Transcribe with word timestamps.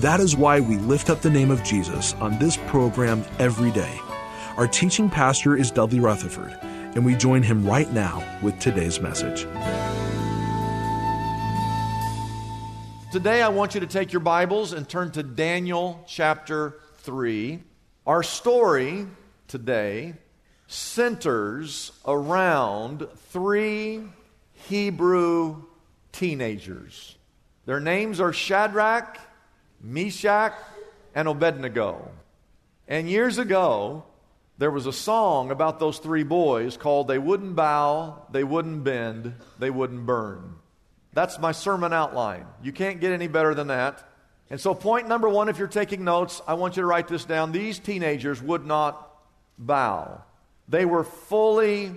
That 0.00 0.18
is 0.18 0.34
why 0.34 0.60
we 0.60 0.78
lift 0.78 1.10
up 1.10 1.20
the 1.20 1.28
name 1.28 1.50
of 1.50 1.62
Jesus 1.62 2.14
on 2.14 2.38
this 2.38 2.56
program 2.56 3.22
every 3.38 3.70
day. 3.70 4.00
Our 4.56 4.66
teaching 4.66 5.10
pastor 5.10 5.54
is 5.54 5.70
Dudley 5.70 6.00
Rutherford, 6.00 6.58
and 6.62 7.04
we 7.04 7.14
join 7.14 7.42
him 7.42 7.66
right 7.66 7.92
now 7.92 8.24
with 8.40 8.58
today's 8.58 8.98
message. 8.98 9.42
Today, 13.12 13.42
I 13.42 13.50
want 13.50 13.74
you 13.74 13.80
to 13.80 13.86
take 13.86 14.10
your 14.10 14.20
Bibles 14.20 14.72
and 14.72 14.88
turn 14.88 15.10
to 15.10 15.22
Daniel 15.22 16.02
chapter 16.08 16.80
3. 17.00 17.62
Our 18.06 18.22
story 18.22 19.06
today 19.48 20.14
centers 20.66 21.92
around 22.06 23.06
three 23.28 24.00
Hebrew 24.66 25.64
teenagers. 26.10 27.16
Their 27.66 27.80
names 27.80 28.18
are 28.18 28.32
Shadrach, 28.32 29.18
Meshach, 29.80 30.54
and 31.14 31.28
Abednego. 31.28 32.10
And 32.86 33.08
years 33.08 33.38
ago, 33.38 34.04
there 34.58 34.70
was 34.70 34.86
a 34.86 34.92
song 34.92 35.50
about 35.50 35.80
those 35.80 35.98
three 35.98 36.22
boys 36.22 36.76
called 36.76 37.08
They 37.08 37.18
Wouldn't 37.18 37.56
Bow, 37.56 38.26
They 38.30 38.44
Wouldn't 38.44 38.84
Bend, 38.84 39.34
They 39.58 39.70
Wouldn't 39.70 40.06
Burn. 40.06 40.56
That's 41.12 41.38
my 41.38 41.52
sermon 41.52 41.92
outline. 41.92 42.46
You 42.62 42.72
can't 42.72 43.00
get 43.00 43.12
any 43.12 43.26
better 43.26 43.54
than 43.54 43.68
that. 43.68 44.06
And 44.50 44.60
so, 44.60 44.74
point 44.74 45.08
number 45.08 45.28
one, 45.28 45.48
if 45.48 45.58
you're 45.58 45.68
taking 45.68 46.04
notes, 46.04 46.42
I 46.46 46.54
want 46.54 46.76
you 46.76 46.82
to 46.82 46.86
write 46.86 47.08
this 47.08 47.24
down. 47.24 47.52
These 47.52 47.78
teenagers 47.78 48.42
would 48.42 48.66
not 48.66 49.08
bow, 49.58 50.22
they 50.68 50.84
were 50.84 51.04
fully 51.04 51.92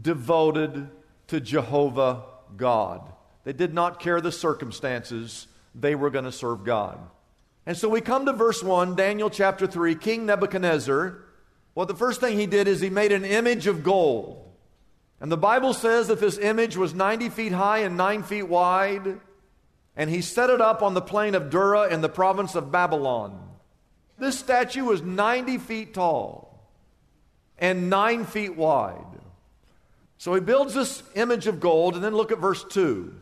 devoted 0.00 0.88
to 1.28 1.40
Jehovah 1.40 2.22
God. 2.56 3.12
They 3.44 3.52
did 3.52 3.74
not 3.74 4.00
care 4.00 4.20
the 4.20 4.32
circumstances 4.32 5.46
they 5.80 5.94
were 5.94 6.10
going 6.10 6.24
to 6.24 6.32
serve 6.32 6.64
God. 6.64 6.98
And 7.66 7.76
so 7.76 7.88
we 7.88 8.00
come 8.00 8.26
to 8.26 8.32
verse 8.32 8.62
1, 8.62 8.94
Daniel 8.94 9.30
chapter 9.30 9.66
3. 9.66 9.94
King 9.94 10.26
Nebuchadnezzar, 10.26 11.18
well, 11.74 11.86
the 11.86 11.94
first 11.94 12.20
thing 12.20 12.38
he 12.38 12.46
did 12.46 12.66
is 12.66 12.80
he 12.80 12.90
made 12.90 13.12
an 13.12 13.24
image 13.24 13.66
of 13.66 13.82
gold. 13.82 14.44
And 15.20 15.30
the 15.30 15.36
Bible 15.36 15.74
says 15.74 16.08
that 16.08 16.20
this 16.20 16.38
image 16.38 16.76
was 16.76 16.94
90 16.94 17.28
feet 17.28 17.52
high 17.52 17.78
and 17.78 17.96
9 17.96 18.22
feet 18.22 18.44
wide, 18.44 19.20
and 19.96 20.08
he 20.08 20.22
set 20.22 20.48
it 20.48 20.60
up 20.60 20.82
on 20.82 20.94
the 20.94 21.02
plain 21.02 21.34
of 21.34 21.50
Dura 21.50 21.88
in 21.88 22.00
the 22.00 22.08
province 22.08 22.54
of 22.54 22.72
Babylon. 22.72 23.48
This 24.18 24.38
statue 24.38 24.84
was 24.84 25.02
90 25.02 25.58
feet 25.58 25.94
tall 25.94 26.68
and 27.58 27.90
9 27.90 28.24
feet 28.24 28.56
wide. 28.56 29.04
So 30.16 30.34
he 30.34 30.40
builds 30.40 30.74
this 30.74 31.02
image 31.14 31.46
of 31.46 31.60
gold, 31.60 31.94
and 31.94 32.02
then 32.02 32.14
look 32.14 32.32
at 32.32 32.38
verse 32.38 32.64
2. 32.64 33.14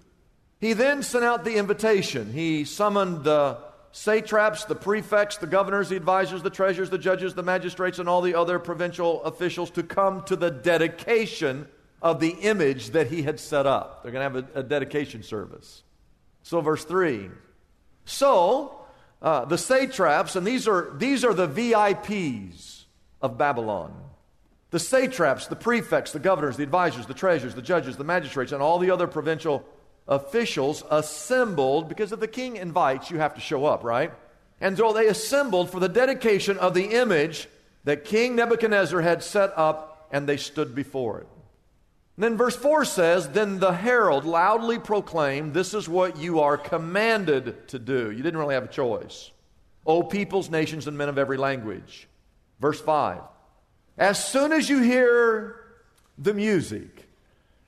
He 0.66 0.72
then 0.72 1.04
sent 1.04 1.24
out 1.24 1.44
the 1.44 1.58
invitation. 1.58 2.32
He 2.32 2.64
summoned 2.64 3.22
the 3.22 3.58
satraps, 3.92 4.64
the 4.64 4.74
prefects, 4.74 5.36
the 5.36 5.46
governors, 5.46 5.90
the 5.90 5.96
advisors, 5.96 6.42
the 6.42 6.50
treasurers, 6.50 6.90
the 6.90 6.98
judges, 6.98 7.34
the 7.34 7.44
magistrates, 7.44 8.00
and 8.00 8.08
all 8.08 8.20
the 8.20 8.34
other 8.34 8.58
provincial 8.58 9.22
officials 9.22 9.70
to 9.70 9.84
come 9.84 10.24
to 10.24 10.34
the 10.34 10.50
dedication 10.50 11.68
of 12.02 12.18
the 12.18 12.30
image 12.30 12.90
that 12.90 13.06
he 13.06 13.22
had 13.22 13.38
set 13.38 13.64
up. 13.64 14.02
They're 14.02 14.10
going 14.10 14.28
to 14.28 14.40
have 14.40 14.56
a, 14.56 14.58
a 14.58 14.62
dedication 14.64 15.22
service. 15.22 15.84
So, 16.42 16.60
verse 16.60 16.84
3. 16.84 17.30
So, 18.04 18.76
uh, 19.22 19.44
the 19.44 19.58
satraps, 19.58 20.34
and 20.34 20.44
these 20.44 20.66
are, 20.66 20.92
these 20.98 21.24
are 21.24 21.32
the 21.32 21.46
VIPs 21.46 22.86
of 23.22 23.38
Babylon. 23.38 23.94
The 24.72 24.80
satraps, 24.80 25.46
the 25.46 25.54
prefects, 25.54 26.10
the 26.10 26.18
governors, 26.18 26.56
the 26.56 26.64
advisors, 26.64 27.06
the 27.06 27.14
treasurers, 27.14 27.54
the 27.54 27.62
judges, 27.62 27.96
the 27.96 28.02
magistrates, 28.02 28.50
and 28.50 28.60
all 28.60 28.80
the 28.80 28.90
other 28.90 29.06
provincial 29.06 29.64
officials 30.08 30.82
assembled, 30.90 31.88
because 31.88 32.12
if 32.12 32.20
the 32.20 32.28
king 32.28 32.56
invites, 32.56 33.10
you 33.10 33.18
have 33.18 33.34
to 33.34 33.40
show 33.40 33.64
up, 33.64 33.84
right? 33.84 34.12
And 34.60 34.76
so 34.76 34.92
they 34.92 35.06
assembled 35.06 35.70
for 35.70 35.80
the 35.80 35.88
dedication 35.88 36.58
of 36.58 36.74
the 36.74 36.86
image 36.86 37.48
that 37.84 38.04
King 38.04 38.36
Nebuchadnezzar 38.36 39.00
had 39.00 39.22
set 39.22 39.52
up, 39.56 40.08
and 40.10 40.28
they 40.28 40.36
stood 40.36 40.74
before 40.74 41.20
it. 41.20 41.26
And 42.16 42.24
then 42.24 42.36
verse 42.36 42.56
4 42.56 42.84
says, 42.84 43.28
Then 43.28 43.58
the 43.58 43.72
herald 43.72 44.24
loudly 44.24 44.78
proclaimed, 44.78 45.52
This 45.52 45.74
is 45.74 45.88
what 45.88 46.16
you 46.16 46.40
are 46.40 46.56
commanded 46.56 47.68
to 47.68 47.78
do. 47.78 48.10
You 48.10 48.22
didn't 48.22 48.38
really 48.38 48.54
have 48.54 48.64
a 48.64 48.68
choice. 48.68 49.30
O 49.86 50.02
peoples, 50.02 50.50
nations, 50.50 50.86
and 50.86 50.96
men 50.96 51.08
of 51.08 51.18
every 51.18 51.36
language. 51.36 52.08
Verse 52.58 52.80
5 52.80 53.20
As 53.98 54.24
soon 54.24 54.52
as 54.52 54.68
you 54.68 54.80
hear 54.80 55.60
the 56.16 56.32
music, 56.32 57.05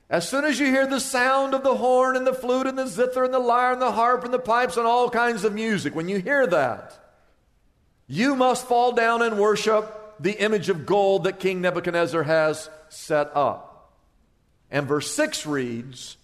as 0.09 0.27
soon 0.27 0.43
as 0.43 0.59
you 0.59 0.65
hear 0.65 0.87
the 0.87 0.99
sound 0.99 1.53
of 1.53 1.61
the 1.61 1.75
horn 1.75 2.15
and 2.15 2.25
the 2.25 2.33
flute 2.33 2.65
and 2.65 2.77
the 2.77 2.87
zither 2.87 3.23
and 3.23 3.33
the 3.33 3.39
lyre 3.39 3.73
and 3.73 3.81
the 3.81 3.91
harp 3.91 4.23
and 4.23 4.33
the 4.33 4.39
pipes 4.39 4.75
and 4.75 4.87
all 4.87 5.09
kinds 5.09 5.43
of 5.43 5.53
music, 5.53 5.93
when 5.93 6.09
you 6.09 6.17
hear 6.17 6.47
that, 6.47 6.97
you 8.07 8.35
must 8.35 8.67
fall 8.67 8.91
down 8.91 9.21
and 9.21 9.37
worship 9.37 10.15
the 10.19 10.41
image 10.41 10.67
of 10.69 10.87
gold 10.87 11.25
that 11.25 11.39
King 11.39 11.61
Nebuchadnezzar 11.61 12.23
has 12.23 12.71
set 12.89 13.29
up. 13.35 13.93
And 14.71 14.87
verse 14.87 15.11
6 15.11 15.45
reads, 15.45 16.17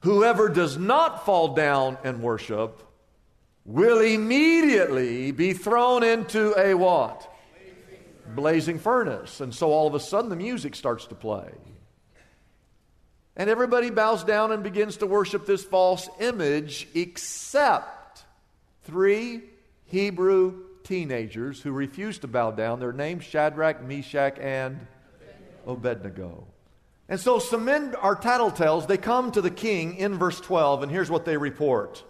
Whoever 0.00 0.48
does 0.48 0.78
not 0.78 1.26
fall 1.26 1.54
down 1.54 1.98
and 2.04 2.22
worship 2.22 2.80
will 3.64 4.00
immediately 4.00 5.32
be 5.32 5.52
thrown 5.52 6.04
into 6.04 6.56
a 6.56 6.74
what? 6.74 7.28
Blazing 8.36 8.78
furnace. 8.78 9.40
And 9.40 9.52
so 9.52 9.72
all 9.72 9.88
of 9.88 9.94
a 9.94 10.00
sudden 10.00 10.30
the 10.30 10.36
music 10.36 10.76
starts 10.76 11.06
to 11.06 11.16
play. 11.16 11.50
And 13.36 13.48
everybody 13.48 13.90
bows 13.90 14.24
down 14.24 14.52
and 14.52 14.62
begins 14.62 14.98
to 14.98 15.06
worship 15.06 15.46
this 15.46 15.64
false 15.64 16.08
image, 16.20 16.86
except 16.94 18.24
three 18.84 19.42
Hebrew 19.86 20.64
teenagers 20.84 21.60
who 21.60 21.72
refuse 21.72 22.18
to 22.18 22.28
bow 22.28 22.50
down. 22.50 22.80
Their 22.80 22.92
names 22.92 23.24
Shadrach, 23.24 23.82
Meshach, 23.82 24.38
and 24.38 24.86
Abednego. 25.66 26.46
And 27.08 27.18
so 27.18 27.38
some 27.38 27.64
men 27.64 27.94
are 27.96 28.16
tattletales. 28.16 28.86
They 28.86 28.98
come 28.98 29.32
to 29.32 29.40
the 29.40 29.50
king 29.50 29.96
in 29.96 30.18
verse 30.18 30.40
12, 30.40 30.82
and 30.82 30.92
here's 30.92 31.10
what 31.10 31.24
they 31.24 31.36
report. 31.36 32.04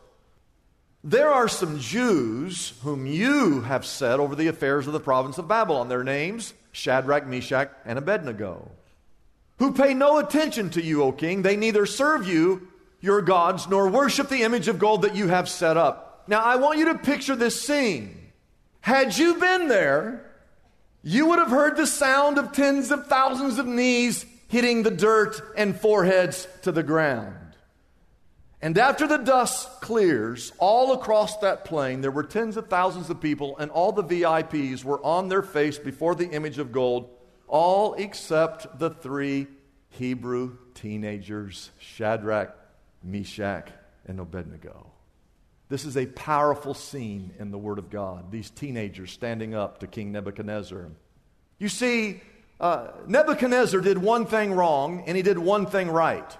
There 1.04 1.30
are 1.30 1.48
some 1.48 1.80
Jews 1.80 2.75
whom 2.82 3.06
you 3.06 3.62
have 3.62 3.84
set 3.84 4.20
over 4.20 4.36
the 4.36 4.46
affairs 4.48 4.86
of 4.86 4.92
the 4.92 5.00
province 5.00 5.38
of 5.38 5.48
Babylon. 5.48 5.88
Their 5.88 6.04
names 6.04 6.54
Shadrach, 6.72 7.26
Meshach, 7.26 7.70
and 7.84 7.98
Abednego 7.98 8.70
who 9.58 9.72
pay 9.72 9.94
no 9.94 10.19
attention 10.19 10.70
to 10.70 10.82
you, 10.82 11.02
O 11.02 11.12
king. 11.12 11.43
They 11.43 11.56
neither 11.56 11.87
serve 11.87 12.26
you, 12.26 12.69
your 13.00 13.22
gods, 13.22 13.69
nor 13.69 13.88
worship 13.88 14.28
the 14.28 14.43
image 14.43 14.69
of 14.69 14.78
gold 14.78 15.02
that 15.02 15.14
you 15.14 15.28
have 15.28 15.49
set 15.49 15.76
up. 15.76 16.25
Now, 16.26 16.40
I 16.40 16.56
want 16.56 16.78
you 16.78 16.87
to 16.87 16.94
picture 16.96 17.37
this 17.37 17.60
scene. 17.60 18.32
Had 18.81 19.16
you 19.16 19.34
been 19.34 19.69
there, 19.69 20.31
you 21.02 21.26
would 21.26 21.38
have 21.38 21.50
heard 21.50 21.76
the 21.76 21.87
sound 21.87 22.38
of 22.38 22.52
tens 22.52 22.90
of 22.90 23.06
thousands 23.06 23.58
of 23.58 23.66
knees 23.66 24.25
hitting 24.49 24.82
the 24.82 24.90
dirt 24.90 25.40
and 25.56 25.78
foreheads 25.78 26.46
to 26.62 26.72
the 26.72 26.82
ground. 26.82 27.37
And 28.60 28.78
after 28.78 29.08
the 29.08 29.16
dust 29.16 29.81
clears, 29.81 30.52
all 30.58 30.93
across 30.93 31.38
that 31.38 31.64
plain, 31.64 32.00
there 32.00 32.12
were 32.12 32.22
tens 32.22 32.56
of 32.56 32.69
thousands 32.69 33.10
of 33.10 33.20
people, 33.20 33.58
and 33.58 33.70
all 33.72 33.90
the 33.90 34.04
VIPs 34.04 34.84
were 34.84 35.04
on 35.04 35.28
their 35.28 35.43
face 35.43 35.78
before 35.78 36.14
the 36.14 36.31
image 36.31 36.58
of 36.58 36.70
gold 36.70 37.10
all 37.52 37.93
except 37.94 38.78
the 38.78 38.88
three 38.88 39.46
Hebrew 39.90 40.56
teenagers 40.75 41.70
Shadrach, 41.78 42.56
Meshach, 43.04 43.69
and 44.06 44.19
Abednego. 44.19 44.90
This 45.69 45.84
is 45.84 45.96
a 45.96 46.06
powerful 46.06 46.72
scene 46.72 47.32
in 47.38 47.50
the 47.50 47.58
Word 47.58 47.78
of 47.78 47.90
God. 47.90 48.32
These 48.32 48.50
teenagers 48.50 49.12
standing 49.12 49.54
up 49.54 49.81
to 49.81 49.87
King 49.87 50.12
Nebuchadnezzar. 50.12 50.88
You 51.58 51.69
see, 51.69 52.22
uh, 52.58 52.88
Nebuchadnezzar 53.06 53.81
did 53.82 53.99
one 53.99 54.25
thing 54.25 54.54
wrong 54.54 55.04
and 55.06 55.14
he 55.14 55.22
did 55.22 55.38
one 55.38 55.66
thing 55.66 55.90
right. 55.90 56.37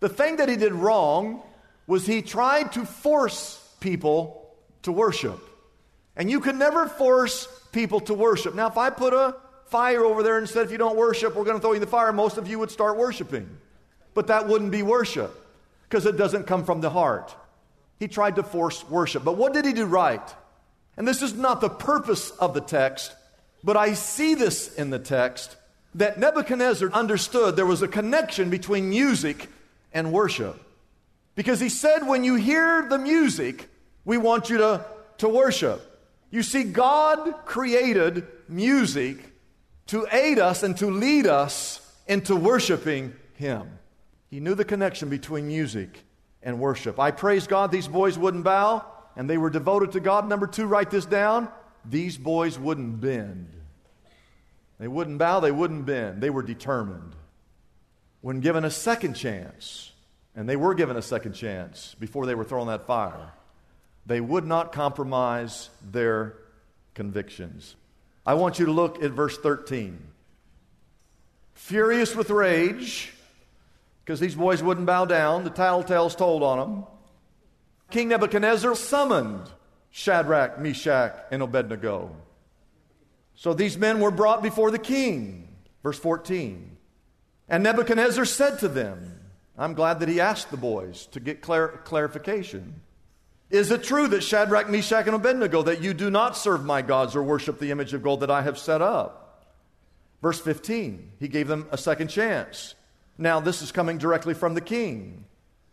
The 0.00 0.08
thing 0.08 0.36
that 0.36 0.48
he 0.48 0.56
did 0.56 0.72
wrong 0.72 1.42
was 1.86 2.06
he 2.06 2.22
tried 2.22 2.72
to 2.72 2.84
force 2.84 3.60
people 3.78 4.52
to 4.82 4.90
worship. 4.90 5.40
And 6.16 6.28
you 6.28 6.40
can 6.40 6.58
never 6.58 6.88
force 6.88 7.46
people 7.72 8.00
to 8.00 8.14
worship. 8.14 8.54
Now, 8.54 8.66
if 8.66 8.76
I 8.76 8.90
put 8.90 9.12
a 9.12 9.36
fire 9.74 10.04
over 10.04 10.22
there 10.22 10.38
and 10.38 10.48
said, 10.48 10.64
if 10.64 10.70
you 10.70 10.78
don't 10.78 10.94
worship, 10.94 11.34
we're 11.34 11.42
going 11.42 11.56
to 11.56 11.60
throw 11.60 11.72
you 11.72 11.76
in 11.76 11.80
the 11.80 11.86
fire, 11.88 12.12
most 12.12 12.38
of 12.38 12.46
you 12.46 12.60
would 12.60 12.70
start 12.70 12.96
worshiping. 12.96 13.58
But 14.14 14.28
that 14.28 14.46
wouldn't 14.46 14.70
be 14.70 14.84
worship 14.84 15.34
because 15.88 16.06
it 16.06 16.16
doesn't 16.16 16.46
come 16.46 16.64
from 16.64 16.80
the 16.80 16.90
heart. 16.90 17.34
He 17.98 18.06
tried 18.06 18.36
to 18.36 18.44
force 18.44 18.88
worship. 18.88 19.24
But 19.24 19.36
what 19.36 19.52
did 19.52 19.64
he 19.64 19.72
do 19.72 19.84
right? 19.84 20.22
And 20.96 21.08
this 21.08 21.22
is 21.22 21.34
not 21.34 21.60
the 21.60 21.68
purpose 21.68 22.30
of 22.30 22.54
the 22.54 22.60
text, 22.60 23.16
but 23.64 23.76
I 23.76 23.94
see 23.94 24.36
this 24.36 24.72
in 24.76 24.90
the 24.90 25.00
text 25.00 25.56
that 25.96 26.20
Nebuchadnezzar 26.20 26.92
understood 26.92 27.56
there 27.56 27.66
was 27.66 27.82
a 27.82 27.88
connection 27.88 28.50
between 28.50 28.90
music 28.90 29.48
and 29.92 30.12
worship. 30.12 30.54
Because 31.34 31.58
he 31.58 31.68
said, 31.68 32.06
when 32.06 32.22
you 32.22 32.36
hear 32.36 32.86
the 32.88 32.98
music, 32.98 33.68
we 34.04 34.18
want 34.18 34.50
you 34.50 34.58
to, 34.58 34.84
to 35.18 35.28
worship. 35.28 35.82
You 36.30 36.44
see, 36.44 36.62
God 36.62 37.44
created 37.44 38.24
music 38.48 39.33
to 39.88 40.06
aid 40.10 40.38
us 40.38 40.62
and 40.62 40.76
to 40.78 40.86
lead 40.86 41.26
us 41.26 41.80
into 42.06 42.36
worshiping 42.36 43.14
Him. 43.34 43.78
He 44.30 44.40
knew 44.40 44.54
the 44.54 44.64
connection 44.64 45.08
between 45.08 45.46
music 45.46 46.04
and 46.42 46.58
worship. 46.58 46.98
I 46.98 47.10
praise 47.10 47.46
God 47.46 47.70
these 47.70 47.88
boys 47.88 48.18
wouldn't 48.18 48.44
bow 48.44 48.84
and 49.16 49.28
they 49.28 49.38
were 49.38 49.50
devoted 49.50 49.92
to 49.92 50.00
God. 50.00 50.28
Number 50.28 50.46
two, 50.46 50.66
write 50.66 50.90
this 50.90 51.06
down. 51.06 51.48
These 51.84 52.18
boys 52.18 52.58
wouldn't 52.58 53.00
bend. 53.00 53.50
They 54.78 54.88
wouldn't 54.88 55.18
bow, 55.18 55.40
they 55.40 55.52
wouldn't 55.52 55.86
bend. 55.86 56.20
They 56.20 56.30
were 56.30 56.42
determined. 56.42 57.14
When 58.20 58.40
given 58.40 58.64
a 58.64 58.70
second 58.70 59.14
chance, 59.14 59.92
and 60.34 60.48
they 60.48 60.56
were 60.56 60.74
given 60.74 60.96
a 60.96 61.02
second 61.02 61.34
chance 61.34 61.94
before 62.00 62.26
they 62.26 62.34
were 62.34 62.44
thrown 62.44 62.66
that 62.66 62.86
fire, 62.86 63.32
they 64.06 64.20
would 64.20 64.44
not 64.44 64.72
compromise 64.72 65.70
their 65.82 66.34
convictions. 66.94 67.76
I 68.26 68.34
want 68.34 68.58
you 68.58 68.66
to 68.66 68.72
look 68.72 69.02
at 69.02 69.10
verse 69.10 69.36
13. 69.38 69.98
Furious 71.54 72.14
with 72.16 72.30
rage, 72.30 73.12
because 74.04 74.20
these 74.20 74.34
boys 74.34 74.62
wouldn't 74.62 74.86
bow 74.86 75.04
down, 75.04 75.44
the 75.44 75.50
tattletales 75.50 76.16
told 76.16 76.42
on 76.42 76.58
them. 76.58 76.84
King 77.90 78.08
Nebuchadnezzar 78.08 78.74
summoned 78.74 79.48
Shadrach, 79.90 80.58
Meshach, 80.58 81.14
and 81.30 81.42
Abednego. 81.42 82.16
So 83.36 83.54
these 83.54 83.76
men 83.78 84.00
were 84.00 84.10
brought 84.10 84.42
before 84.42 84.70
the 84.70 84.78
king. 84.78 85.48
Verse 85.82 85.98
14. 85.98 86.76
And 87.48 87.62
Nebuchadnezzar 87.62 88.24
said 88.24 88.58
to 88.60 88.68
them, 88.68 89.20
I'm 89.56 89.74
glad 89.74 90.00
that 90.00 90.08
he 90.08 90.20
asked 90.20 90.50
the 90.50 90.56
boys 90.56 91.06
to 91.12 91.20
get 91.20 91.42
clar- 91.42 91.80
clarification. 91.84 92.80
Is 93.54 93.70
it 93.70 93.84
true 93.84 94.08
that 94.08 94.24
Shadrach, 94.24 94.68
Meshach, 94.68 95.06
and 95.06 95.14
Abednego, 95.14 95.62
that 95.62 95.80
you 95.80 95.94
do 95.94 96.10
not 96.10 96.36
serve 96.36 96.64
my 96.64 96.82
gods 96.82 97.14
or 97.14 97.22
worship 97.22 97.60
the 97.60 97.70
image 97.70 97.94
of 97.94 98.02
gold 98.02 98.18
that 98.18 98.30
I 98.30 98.42
have 98.42 98.58
set 98.58 98.82
up? 98.82 99.46
Verse 100.20 100.40
15, 100.40 101.12
he 101.20 101.28
gave 101.28 101.46
them 101.46 101.68
a 101.70 101.78
second 101.78 102.08
chance. 102.08 102.74
Now, 103.16 103.38
this 103.38 103.62
is 103.62 103.70
coming 103.70 103.96
directly 103.96 104.34
from 104.34 104.54
the 104.54 104.60
king. 104.60 105.26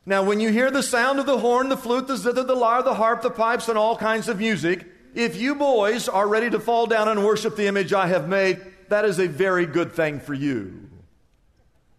Now, 0.06 0.22
when 0.22 0.40
you 0.40 0.52
hear 0.52 0.70
the 0.70 0.84
sound 0.84 1.18
of 1.18 1.26
the 1.26 1.40
horn, 1.40 1.70
the 1.70 1.78
flute, 1.78 2.06
the 2.06 2.18
zither, 2.18 2.44
the 2.44 2.54
lyre, 2.54 2.84
the 2.84 2.94
harp, 2.94 3.24
the 3.24 3.32
pipes, 3.32 3.68
and 3.68 3.80
all 3.80 3.98
kinds 3.98 4.30
of 4.30 4.38
music, 4.38 4.86
if 5.16 5.36
you 5.42 5.56
boys 5.56 6.08
are 6.08 6.28
ready 6.28 6.52
to 6.52 6.60
fall 6.60 6.86
down 6.86 7.08
and 7.08 7.26
worship 7.26 7.56
the 7.56 7.66
image 7.66 7.94
I 7.94 8.06
have 8.06 8.30
made, 8.30 8.62
that 8.90 9.06
is 9.06 9.18
a 9.18 9.28
very 9.28 9.66
good 9.66 9.94
thing 9.94 10.20
for 10.20 10.36
you. 10.36 10.88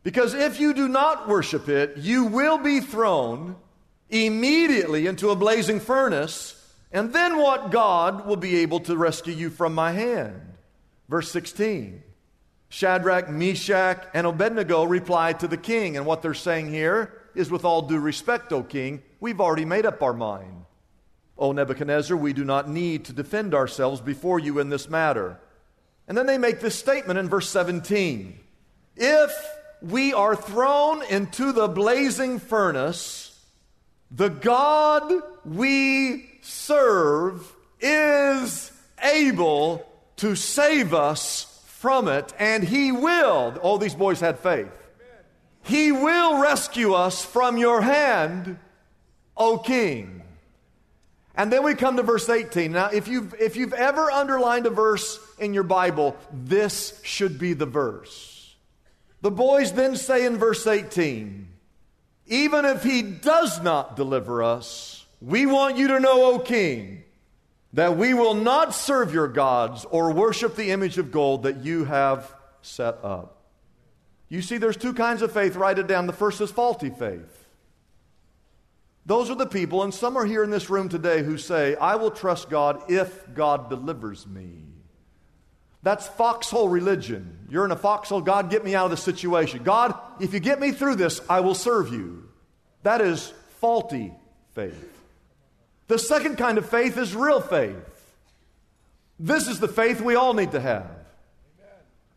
Because 0.04 0.32
if 0.32 0.60
you 0.60 0.74
do 0.74 0.86
not 0.86 1.26
worship 1.26 1.68
it, 1.68 1.96
you 1.96 2.26
will 2.26 2.58
be 2.58 2.78
thrown 2.78 3.56
immediately 4.12 5.06
into 5.06 5.30
a 5.30 5.36
blazing 5.36 5.80
furnace, 5.80 6.54
and 6.92 7.12
then 7.12 7.38
what 7.38 7.70
God 7.70 8.26
will 8.26 8.36
be 8.36 8.56
able 8.58 8.80
to 8.80 8.96
rescue 8.96 9.32
you 9.32 9.50
from 9.50 9.74
my 9.74 9.92
hand. 9.92 10.40
Verse 11.08 11.30
16 11.32 12.02
Shadrach, 12.68 13.28
Meshach, 13.28 14.06
and 14.14 14.26
Abednego 14.26 14.84
replied 14.84 15.40
to 15.40 15.48
the 15.48 15.56
king, 15.56 15.96
and 15.96 16.06
what 16.06 16.22
they're 16.22 16.32
saying 16.32 16.70
here 16.70 17.12
is 17.34 17.50
with 17.50 17.64
all 17.64 17.82
due 17.82 17.98
respect, 17.98 18.52
O 18.52 18.62
king, 18.62 19.02
we've 19.20 19.40
already 19.40 19.64
made 19.64 19.86
up 19.86 20.02
our 20.02 20.14
mind. 20.14 20.64
O 21.38 21.52
Nebuchadnezzar, 21.52 22.16
we 22.16 22.32
do 22.32 22.44
not 22.44 22.68
need 22.68 23.06
to 23.06 23.12
defend 23.12 23.54
ourselves 23.54 24.00
before 24.00 24.38
you 24.38 24.58
in 24.58 24.68
this 24.68 24.88
matter. 24.88 25.38
And 26.06 26.16
then 26.16 26.26
they 26.26 26.38
make 26.38 26.60
this 26.60 26.78
statement 26.78 27.18
in 27.18 27.28
verse 27.28 27.48
17 27.48 28.38
If 28.96 29.32
we 29.80 30.12
are 30.12 30.36
thrown 30.36 31.02
into 31.04 31.52
the 31.52 31.68
blazing 31.68 32.38
furnace, 32.38 33.31
the 34.14 34.28
God 34.28 35.10
we 35.44 36.30
serve 36.42 37.50
is 37.80 38.70
able 39.02 39.86
to 40.16 40.36
save 40.36 40.94
us 40.94 41.62
from 41.66 42.08
it, 42.08 42.32
and 42.38 42.62
He 42.62 42.92
will. 42.92 43.58
All 43.62 43.78
these 43.78 43.94
boys 43.94 44.20
had 44.20 44.38
faith. 44.38 44.68
He 45.64 45.92
will 45.92 46.40
rescue 46.40 46.92
us 46.92 47.24
from 47.24 47.56
your 47.56 47.80
hand, 47.80 48.58
O 49.36 49.58
King. 49.58 50.22
And 51.34 51.50
then 51.50 51.62
we 51.62 51.74
come 51.74 51.96
to 51.96 52.02
verse 52.02 52.28
18. 52.28 52.72
Now, 52.72 52.90
if 52.90 53.08
you've, 53.08 53.34
if 53.40 53.56
you've 53.56 53.72
ever 53.72 54.10
underlined 54.10 54.66
a 54.66 54.70
verse 54.70 55.18
in 55.38 55.54
your 55.54 55.62
Bible, 55.62 56.16
this 56.32 57.00
should 57.02 57.38
be 57.38 57.54
the 57.54 57.66
verse. 57.66 58.54
The 59.22 59.30
boys 59.30 59.72
then 59.72 59.96
say 59.96 60.26
in 60.26 60.36
verse 60.36 60.66
18, 60.66 61.48
even 62.32 62.64
if 62.64 62.82
he 62.82 63.02
does 63.02 63.60
not 63.60 63.94
deliver 63.94 64.42
us, 64.42 65.04
we 65.20 65.44
want 65.44 65.76
you 65.76 65.88
to 65.88 66.00
know, 66.00 66.32
O 66.32 66.38
king, 66.38 67.04
that 67.74 67.98
we 67.98 68.14
will 68.14 68.32
not 68.32 68.74
serve 68.74 69.12
your 69.12 69.28
gods 69.28 69.84
or 69.84 70.12
worship 70.12 70.56
the 70.56 70.70
image 70.70 70.96
of 70.96 71.12
gold 71.12 71.42
that 71.42 71.58
you 71.58 71.84
have 71.84 72.34
set 72.62 73.04
up. 73.04 73.42
You 74.30 74.40
see, 74.40 74.56
there's 74.56 74.78
two 74.78 74.94
kinds 74.94 75.20
of 75.20 75.30
faith. 75.30 75.56
Write 75.56 75.78
it 75.78 75.86
down. 75.86 76.06
The 76.06 76.14
first 76.14 76.40
is 76.40 76.50
faulty 76.50 76.88
faith. 76.88 77.46
Those 79.04 79.28
are 79.28 79.36
the 79.36 79.46
people, 79.46 79.82
and 79.82 79.92
some 79.92 80.16
are 80.16 80.24
here 80.24 80.42
in 80.42 80.50
this 80.50 80.70
room 80.70 80.88
today 80.88 81.22
who 81.22 81.36
say, 81.36 81.76
I 81.76 81.96
will 81.96 82.10
trust 82.10 82.48
God 82.48 82.90
if 82.90 83.34
God 83.34 83.68
delivers 83.68 84.26
me. 84.26 84.71
That's 85.82 86.06
foxhole 86.06 86.68
religion. 86.68 87.46
You're 87.50 87.64
in 87.64 87.72
a 87.72 87.76
foxhole. 87.76 88.20
God, 88.20 88.50
get 88.50 88.64
me 88.64 88.74
out 88.74 88.84
of 88.84 88.90
the 88.92 88.96
situation. 88.96 89.64
God, 89.64 89.94
if 90.20 90.32
you 90.32 90.40
get 90.40 90.60
me 90.60 90.70
through 90.70 90.96
this, 90.96 91.20
I 91.28 91.40
will 91.40 91.56
serve 91.56 91.92
you. 91.92 92.28
That 92.84 93.00
is 93.00 93.32
faulty 93.60 94.12
faith. 94.54 94.88
The 95.88 95.98
second 95.98 96.36
kind 96.36 96.58
of 96.58 96.68
faith 96.68 96.96
is 96.96 97.14
real 97.14 97.40
faith. 97.40 97.76
This 99.18 99.48
is 99.48 99.60
the 99.60 99.68
faith 99.68 100.00
we 100.00 100.14
all 100.14 100.34
need 100.34 100.52
to 100.52 100.60
have 100.60 100.88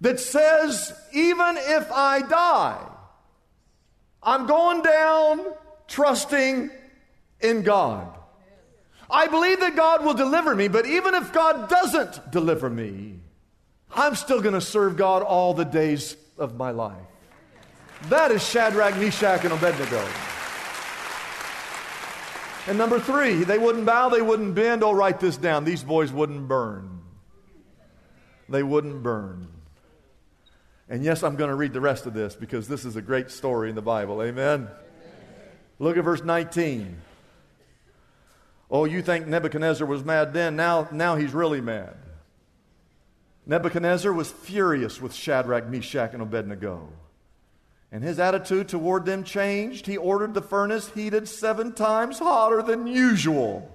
that 0.01 0.19
says, 0.19 0.93
even 1.13 1.55
if 1.57 1.91
I 1.91 2.21
die, 2.21 2.87
I'm 4.21 4.45
going 4.45 4.81
down 4.81 5.41
trusting 5.87 6.69
in 7.41 7.61
God. 7.61 8.15
I 9.09 9.27
believe 9.27 9.59
that 9.59 9.75
God 9.75 10.03
will 10.03 10.13
deliver 10.13 10.55
me, 10.55 10.67
but 10.67 10.85
even 10.85 11.13
if 11.13 11.31
God 11.31 11.69
doesn't 11.69 12.31
deliver 12.31 12.69
me, 12.69 13.14
I'm 13.95 14.15
still 14.15 14.41
going 14.41 14.53
to 14.53 14.61
serve 14.61 14.97
God 14.97 15.23
all 15.23 15.53
the 15.53 15.63
days 15.63 16.17
of 16.37 16.55
my 16.55 16.71
life. 16.71 16.97
That 18.09 18.31
is 18.31 18.47
Shadrach, 18.47 18.97
Meshach, 18.97 19.43
and 19.45 19.53
Abednego. 19.53 20.05
And 22.67 22.77
number 22.77 22.99
three, 22.99 23.43
they 23.43 23.57
wouldn't 23.57 23.85
bow, 23.85 24.09
they 24.09 24.21
wouldn't 24.21 24.53
bend. 24.53 24.83
Oh, 24.83 24.91
write 24.91 25.19
this 25.19 25.37
down. 25.37 25.63
These 25.63 25.83
boys 25.83 26.11
wouldn't 26.11 26.47
burn. 26.47 26.99
They 28.49 28.63
wouldn't 28.63 29.01
burn. 29.01 29.47
And 30.89 31.03
yes, 31.03 31.23
I'm 31.23 31.35
going 31.35 31.49
to 31.49 31.55
read 31.55 31.73
the 31.73 31.81
rest 31.81 32.05
of 32.05 32.13
this 32.13 32.35
because 32.35 32.67
this 32.67 32.85
is 32.85 32.95
a 32.95 33.01
great 33.01 33.31
story 33.31 33.69
in 33.69 33.75
the 33.75 33.81
Bible. 33.81 34.21
Amen. 34.21 34.67
Look 35.79 35.97
at 35.97 36.03
verse 36.03 36.23
19. 36.23 37.01
Oh, 38.69 38.85
you 38.85 39.01
think 39.01 39.27
Nebuchadnezzar 39.27 39.87
was 39.87 40.03
mad 40.03 40.33
then? 40.33 40.55
Now, 40.55 40.87
now 40.91 41.15
he's 41.15 41.33
really 41.33 41.61
mad. 41.61 41.95
Nebuchadnezzar 43.45 44.11
was 44.11 44.31
furious 44.31 44.99
with 44.99 45.13
Shadrach, 45.13 45.67
Meshach, 45.67 46.13
and 46.13 46.21
Abednego. 46.21 46.89
And 47.91 48.03
his 48.03 48.19
attitude 48.19 48.67
toward 48.67 49.05
them 49.05 49.23
changed. 49.23 49.85
He 49.85 49.97
ordered 49.97 50.33
the 50.33 50.41
furnace 50.41 50.89
heated 50.89 51.29
seven 51.29 51.73
times 51.73 52.19
hotter 52.19 52.61
than 52.61 52.87
usual. 52.87 53.71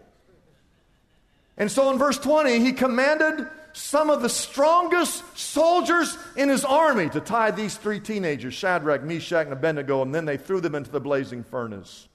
And 1.57 1.71
so 1.71 1.91
in 1.91 1.99
verse 1.99 2.19
20, 2.19 2.59
he 2.59 2.73
commanded 2.73 3.47
some 3.73 4.11
of 4.11 4.23
the 4.23 4.29
strongest 4.29 5.23
soldiers 5.39 6.19
in 6.37 6.49
his 6.49 6.65
army 6.65 7.09
to 7.11 7.21
tie 7.21 7.53
these 7.53 7.77
three 7.77 8.01
teenagers, 8.01 8.55
Shadrach, 8.55 9.05
Meshach, 9.05 9.45
and 9.45 9.53
Abednego, 9.53 10.03
and 10.03 10.15
then 10.15 10.25
they 10.25 10.37
threw 10.37 10.61
them 10.61 10.75
into 10.75 10.91
the 10.91 11.01
blazing 11.01 11.45
furnace. 11.45 12.09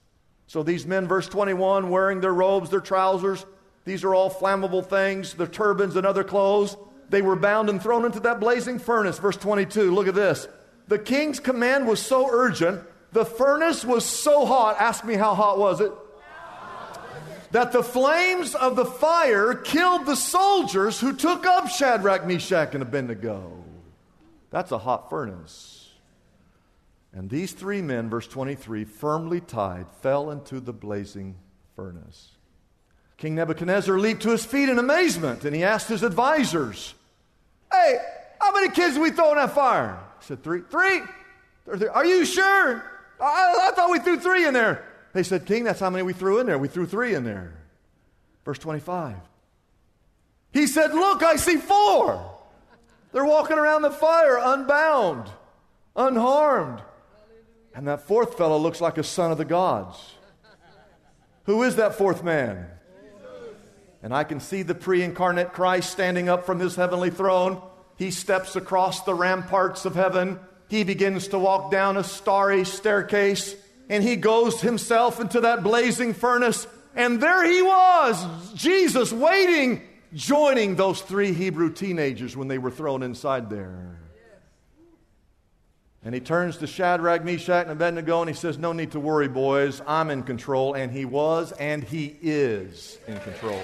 So 0.48 0.64
these 0.64 0.86
men, 0.86 1.08
verse 1.08 1.28
21, 1.28 1.90
wearing 1.90 2.20
their 2.20 2.34
robes, 2.34 2.70
their 2.70 2.82
trousers, 2.82 3.46
these 3.86 4.04
are 4.04 4.14
all 4.14 4.30
flammable 4.30 4.86
things, 4.86 5.34
their 5.36 5.48
turbans 5.48 5.96
and 5.96 6.06
other 6.06 6.24
clothes. 6.24 6.76
They 7.10 7.22
were 7.22 7.36
bound 7.36 7.70
and 7.70 7.82
thrown 7.82 8.06
into 8.06 8.20
that 8.22 8.40
blazing 8.40 8.80
furnace. 8.80 9.20
Verse 9.20 9.38
22, 9.38 9.94
look 9.94 10.08
at 10.08 10.16
this. 10.16 10.48
The 10.88 11.00
king's 11.00 11.40
command 11.40 11.88
was 11.88 12.00
so 12.00 12.30
urgent, 12.32 12.82
the 13.12 13.26
furnace 13.26 13.86
was 13.86 14.06
so 14.06 14.46
hot. 14.46 14.76
Ask 14.80 15.06
me 15.06 15.16
how 15.16 15.36
hot 15.36 15.58
was 15.58 15.82
it? 15.82 15.92
That 17.52 17.72
the 17.72 17.84
flames 17.84 18.54
of 18.54 18.76
the 18.76 18.86
fire 18.86 19.54
killed 19.54 20.06
the 20.06 20.16
soldiers 20.16 21.00
who 21.00 21.14
took 21.14 21.46
up 21.46 21.70
Shadrach, 21.70 22.28
Meshach, 22.28 22.74
and 22.74 22.84
Abednego. 22.84 23.64
That's 24.50 24.74
a 24.74 24.78
hot 24.78 25.10
furnace. 25.10 25.90
And 27.14 27.30
these 27.30 27.54
three 27.54 27.82
men, 27.82 28.10
verse 28.10 28.28
23, 28.28 28.84
firmly 28.84 29.40
tied, 29.40 29.88
fell 30.02 30.32
into 30.32 30.60
the 30.60 30.74
blazing 30.74 31.36
furnace. 31.76 32.35
King 33.18 33.36
Nebuchadnezzar 33.36 33.98
leaped 33.98 34.24
to 34.24 34.30
his 34.30 34.46
feet 34.46 34.70
in 34.70 34.78
amazement 34.78 35.46
and 35.46 35.56
he 35.56 35.64
asked 35.64 35.88
his 35.88 36.04
advisors, 36.04 36.94
Hey, 37.72 37.98
how 38.40 38.52
many 38.54 38.70
kids 38.70 38.98
we 38.98 39.12
throw 39.12 39.32
in 39.32 39.38
that 39.38 39.54
fire? 39.54 40.00
He 40.20 40.26
said, 40.26 40.44
Three. 40.44 40.62
Three? 40.62 41.02
Are 41.92 42.06
you 42.06 42.26
sure? 42.26 42.84
I, 43.20 43.70
I 43.70 43.72
thought 43.76 43.90
we 43.90 44.00
threw 44.00 44.20
three 44.20 44.46
in 44.46 44.54
there. 44.54 44.86
They 45.14 45.24
said, 45.24 45.46
King, 45.46 45.64
that's 45.64 45.80
how 45.80 45.90
many 45.90 46.04
we 46.04 46.14
threw 46.14 46.40
in 46.40 46.46
there. 46.46 46.58
We 46.58 46.68
threw 46.68 46.86
three 46.86 47.16
in 47.16 47.24
there. 47.24 47.54
Verse 48.44 48.60
25. 48.60 49.16
He 50.52 50.68
said, 50.68 50.94
Look, 50.94 51.24
I 51.24 51.38
see 51.38 51.58
four. 51.58 52.34
They're 53.12 53.26
walking 53.26 53.58
around 53.58 53.82
the 53.82 53.92
fire 53.92 54.38
unbound, 54.42 55.30
unharmed. 55.96 56.82
And 57.74 57.88
that 57.88 58.02
fourth 58.08 58.38
fellow 58.38 58.58
looks 58.58 58.82
like 58.82 58.98
a 58.98 59.04
son 59.04 59.32
of 59.32 59.38
the 59.38 59.46
gods. 59.46 59.98
Who 61.46 61.64
is 61.64 61.78
that 61.78 61.96
fourth 61.96 62.24
man? 62.24 62.68
And 64.06 64.14
I 64.14 64.24
can 64.24 64.40
see 64.40 64.62
the 64.62 64.76
pre 64.76 65.02
incarnate 65.02 65.52
Christ 65.52 65.90
standing 65.90 66.30
up 66.30 66.46
from 66.46 66.60
his 66.60 66.76
heavenly 66.76 67.10
throne. 67.10 67.60
He 67.98 68.12
steps 68.12 68.56
across 68.56 69.02
the 69.02 69.16
ramparts 69.16 69.84
of 69.84 69.96
heaven. 69.96 70.40
He 70.70 70.84
begins 70.84 71.30
to 71.30 71.40
walk 71.40 71.72
down 71.72 71.98
a 71.98 72.04
starry 72.04 72.66
staircase 72.66 73.56
and 73.90 74.04
he 74.04 74.16
goes 74.16 74.62
himself 74.62 75.20
into 75.20 75.42
that 75.42 75.64
blazing 75.64 76.14
furnace. 76.14 76.68
And 76.96 77.20
there 77.20 77.44
he 77.52 77.64
was, 77.64 78.54
Jesus 78.54 79.12
waiting, 79.12 79.82
joining 80.14 80.76
those 80.76 81.02
three 81.02 81.34
Hebrew 81.34 81.74
teenagers 81.74 82.38
when 82.38 82.48
they 82.48 82.60
were 82.60 82.70
thrown 82.70 83.02
inside 83.02 83.50
there. 83.50 84.05
And 86.06 86.14
he 86.14 86.22
turns 86.22 86.58
to 86.58 86.68
Shadrach, 86.68 87.26
Meshach, 87.26 87.64
and 87.64 87.72
Abednego 87.72 88.22
and 88.22 88.30
he 88.30 88.36
says, 88.36 88.60
No 88.60 88.74
need 88.74 88.92
to 88.92 89.00
worry, 89.00 89.28
boys. 89.28 89.82
I'm 89.88 90.12
in 90.12 90.22
control. 90.22 90.76
And 90.76 90.92
he 90.92 91.04
was, 91.04 91.52
and 91.54 91.84
he 91.84 92.16
is 92.22 93.00
in 93.08 93.20
control. 93.20 93.60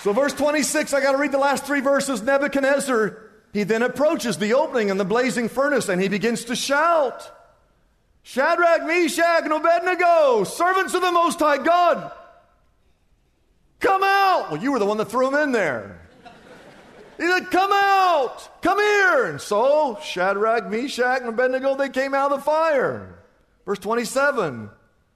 So, 0.00 0.12
verse 0.12 0.34
26, 0.34 0.92
I 0.92 1.00
got 1.00 1.12
to 1.12 1.18
read 1.18 1.32
the 1.32 1.38
last 1.38 1.64
three 1.64 1.80
verses. 1.80 2.20
Nebuchadnezzar, 2.20 3.16
he 3.52 3.62
then 3.62 3.82
approaches 3.82 4.36
the 4.36 4.54
opening 4.54 4.88
in 4.88 4.98
the 4.98 5.04
blazing 5.04 5.48
furnace 5.48 5.88
and 5.88 6.02
he 6.02 6.08
begins 6.08 6.44
to 6.46 6.56
shout 6.56 7.30
Shadrach, 8.24 8.86
Meshach, 8.86 9.44
and 9.44 9.52
Abednego, 9.52 10.44
servants 10.44 10.94
of 10.94 11.02
the 11.02 11.12
Most 11.12 11.38
High 11.38 11.58
God, 11.58 12.10
come 13.78 14.02
out. 14.02 14.50
Well, 14.50 14.60
you 14.60 14.72
were 14.72 14.78
the 14.78 14.86
one 14.86 14.96
that 14.96 15.10
threw 15.10 15.28
him 15.28 15.34
in 15.34 15.52
there. 15.52 16.03
He 17.16 17.26
said, 17.26 17.50
Come 17.50 17.70
out, 17.72 18.62
come 18.62 18.78
here. 18.78 19.24
And 19.24 19.40
so 19.40 19.98
Shadrach, 20.02 20.68
Meshach, 20.70 21.20
and 21.20 21.28
Abednego, 21.28 21.76
they 21.76 21.88
came 21.88 22.14
out 22.14 22.32
of 22.32 22.38
the 22.38 22.44
fire. 22.44 23.18
Verse 23.66 23.78
27 23.78 24.70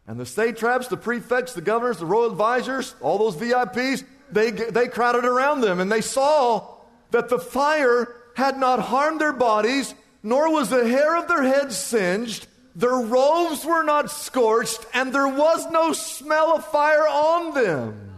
And 0.06 0.20
the 0.20 0.26
satraps, 0.26 0.88
the 0.88 0.96
prefects, 0.96 1.54
the 1.54 1.60
governors, 1.60 1.98
the 1.98 2.06
royal 2.06 2.30
advisors, 2.30 2.94
all 3.00 3.18
those 3.18 3.36
VIPs, 3.36 4.04
they, 4.30 4.50
they 4.50 4.88
crowded 4.88 5.24
around 5.24 5.60
them 5.60 5.80
and 5.80 5.90
they 5.90 6.00
saw 6.00 6.76
that 7.10 7.28
the 7.28 7.38
fire 7.38 8.14
had 8.34 8.58
not 8.58 8.78
harmed 8.78 9.20
their 9.20 9.32
bodies, 9.32 9.94
nor 10.22 10.52
was 10.52 10.70
the 10.70 10.86
hair 10.86 11.16
of 11.16 11.28
their 11.28 11.42
heads 11.42 11.76
singed. 11.76 12.46
Their 12.76 12.94
robes 12.94 13.64
were 13.64 13.82
not 13.82 14.10
scorched, 14.10 14.86
and 14.94 15.12
there 15.12 15.26
was 15.26 15.68
no 15.70 15.92
smell 15.92 16.54
of 16.54 16.64
fire 16.66 17.08
on 17.08 17.54
them. 17.54 18.12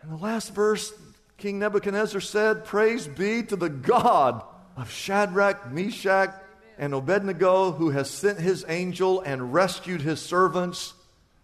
And 0.00 0.12
the 0.12 0.16
last 0.16 0.54
verse 0.54 0.92
King 1.38 1.60
Nebuchadnezzar 1.60 2.20
said, 2.20 2.64
Praise 2.64 3.06
be 3.06 3.44
to 3.44 3.54
the 3.54 3.68
God 3.68 4.42
of 4.76 4.90
Shadrach, 4.90 5.70
Meshach, 5.70 6.34
and 6.76 6.92
Abednego, 6.92 7.70
who 7.70 7.90
has 7.90 8.10
sent 8.10 8.40
his 8.40 8.64
angel 8.66 9.20
and 9.20 9.54
rescued 9.54 10.00
his 10.00 10.20
servants. 10.20 10.94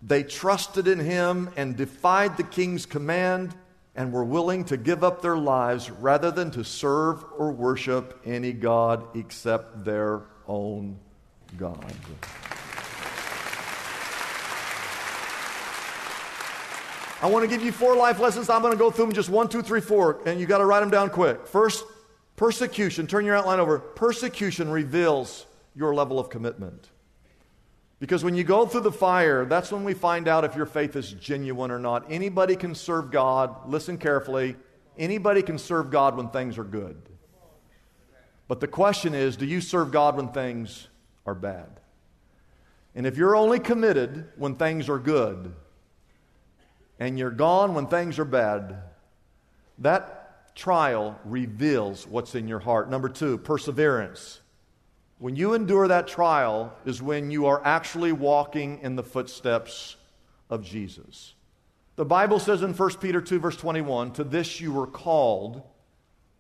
They 0.03 0.25
trusted 0.25 0.89
in 0.89 0.99
him 0.99 1.49
and 1.57 1.77
defied 1.77 2.37
the 2.37 2.43
king's 2.43 2.87
command 2.87 3.55
and 3.95 4.13
were 4.13 4.25
willing 4.25 4.65
to 4.65 4.77
give 4.77 5.05
up 5.05 5.23
their 5.23 5.37
lives 5.37 5.89
rather 5.89 6.33
than 6.33 6.51
to 6.53 6.65
serve 6.65 7.25
or 7.39 7.53
worship 7.53 8.21
any 8.25 8.53
God 8.53 9.17
except 9.17 9.85
their 9.85 10.23
own 10.49 10.99
God. 11.57 11.95
I 17.25 17.27
want 17.27 17.43
to 17.43 17.49
give 17.49 17.65
you 17.65 17.73
four 17.73 17.97
life 17.97 18.21
lessons. 18.21 18.51
I'm 18.51 18.61
going 18.61 18.75
to 18.75 18.79
go 18.79 18.91
through 18.91 19.07
them 19.07 19.15
just 19.15 19.31
one, 19.31 19.49
two, 19.49 19.63
three, 19.63 19.81
four, 19.81 20.21
and 20.27 20.39
you 20.39 20.45
got 20.45 20.59
to 20.59 20.67
write 20.67 20.81
them 20.81 20.91
down 20.91 21.09
quick. 21.09 21.47
First, 21.47 21.83
persecution. 22.37 23.07
Turn 23.07 23.25
your 23.25 23.35
outline 23.35 23.61
over. 23.61 23.79
Persecution 23.79 24.69
reveals 24.69 25.47
your 25.75 25.95
level 25.95 26.19
of 26.19 26.29
commitment. 26.29 26.91
Because 27.99 28.23
when 28.23 28.35
you 28.35 28.45
go 28.45 28.67
through 28.67 28.83
the 28.83 28.93
fire, 28.93 29.47
that's 29.47 29.73
when 29.73 29.85
we 29.85 29.95
find 29.95 30.29
out 30.29 30.45
if 30.45 30.55
your 30.55 30.67
faith 30.67 30.97
is 30.97 31.13
genuine 31.15 31.71
or 31.71 31.79
not. 31.79 32.05
Anybody 32.13 32.57
can 32.57 32.75
serve 32.75 33.11
God. 33.11 33.71
Listen 33.71 33.97
carefully. 33.97 34.55
Anybody 34.99 35.41
can 35.41 35.57
serve 35.57 35.91
God 35.91 36.19
when 36.19 36.29
things 36.29 36.59
are 36.59 36.63
good. 36.63 37.01
But 38.49 38.61
the 38.61 38.69
question 38.69 39.15
is 39.15 39.39
do 39.39 39.47
you 39.47 39.63
serve 39.63 39.91
God 39.91 40.19
when 40.19 40.29
things 40.29 40.89
are 41.25 41.35
bad? 41.35 41.81
And 42.95 43.07
if 43.07 43.17
you're 43.17 43.35
only 43.35 43.61
committed 43.61 44.27
when 44.37 44.57
things 44.57 44.91
are 44.91 44.99
good, 44.99 45.55
and 46.99 47.19
you're 47.19 47.31
gone 47.31 47.75
when 47.75 47.87
things 47.87 48.19
are 48.19 48.25
bad, 48.25 48.77
that 49.79 50.55
trial 50.55 51.19
reveals 51.25 52.07
what's 52.07 52.35
in 52.35 52.49
your 52.49 52.61
heart. 52.61 52.91
Number 52.91 53.09
two, 53.09 53.39
perseverance. 53.39 54.41
When 55.19 55.37
you 55.37 55.55
endure 55.55 55.89
that 55.89 56.09
trial 56.09 56.73
is 56.85 57.03
when 57.03 57.31
you 57.31 57.47
are 57.47 57.65
actually 57.65 58.13
walking 58.13 58.81
in 58.81 58.97
the 58.97 59.03
footsteps 59.03 59.97
of 60.51 60.65
Jesus. 60.65 61.35
The 61.97 62.05
Bible 62.05 62.39
says 62.39 62.63
in 62.63 62.75
1 62.75 62.91
Peter 62.97 63.21
2, 63.21 63.39
verse 63.39 63.57
21, 63.57 64.13
To 64.13 64.25
this 64.25 64.61
you 64.61 64.73
were 64.73 64.87
called, 64.87 65.63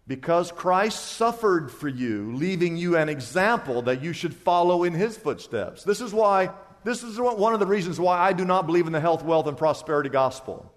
because 0.06 0.52
Christ 0.52 1.12
suffered 1.12 1.70
for 1.70 1.88
you, 1.88 2.34
leaving 2.34 2.76
you 2.76 2.96
an 2.96 3.08
example 3.08 3.82
that 3.82 4.02
you 4.02 4.12
should 4.12 4.34
follow 4.34 4.84
in 4.84 4.92
his 4.92 5.16
footsteps. 5.16 5.84
This 5.84 6.00
is 6.00 6.12
why 6.12 6.50
this 6.84 7.02
is 7.02 7.18
one 7.18 7.54
of 7.54 7.60
the 7.60 7.66
reasons 7.66 7.98
why 7.98 8.18
I 8.18 8.34
do 8.34 8.44
not 8.44 8.66
believe 8.66 8.86
in 8.86 8.92
the 8.92 9.00
health, 9.00 9.24
wealth, 9.24 9.46
and 9.46 9.56
prosperity 9.56 10.10
gospel. 10.10 10.70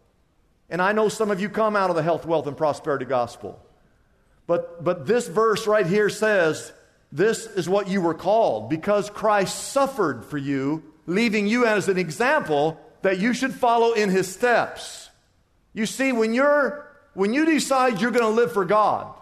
And 0.70 0.82
I 0.82 0.94
know 0.94 1.10
some 1.10 1.32
of 1.32 1.42
you 1.42 1.50
come 1.50 1.76
out 1.76 1.90
of 1.90 1.96
the 1.96 2.04
health, 2.04 2.26
wealth, 2.26 2.48
and 2.48 2.58
prosperity 2.58 3.06
gospel. 3.06 3.62
But, 4.48 4.84
but 4.84 5.06
this 5.06 5.28
verse 5.28 5.68
right 5.68 5.86
here 5.86 6.10
says, 6.10 6.72
This 7.12 7.46
is 7.46 7.68
what 7.68 7.90
you 7.90 8.02
were 8.02 8.14
called 8.14 8.70
because 8.70 9.10
Christ 9.10 9.72
suffered 9.72 10.26
for 10.26 10.38
you, 10.38 10.84
leaving 11.06 11.48
you 11.48 11.66
as 11.66 11.90
an 11.90 11.98
example 11.98 12.80
that 13.02 13.20
you 13.20 13.34
should 13.34 13.54
follow 13.54 13.94
in 13.94 14.10
his 14.10 14.34
steps. 14.34 15.10
You 15.74 15.86
see, 15.86 16.14
when, 16.14 16.34
you're, 16.34 16.88
when 17.14 17.34
you 17.34 17.46
decide 17.46 18.02
you're 18.02 18.12
going 18.12 18.24
to 18.24 18.30
live 18.30 18.54
for 18.54 18.66
God 18.66 19.14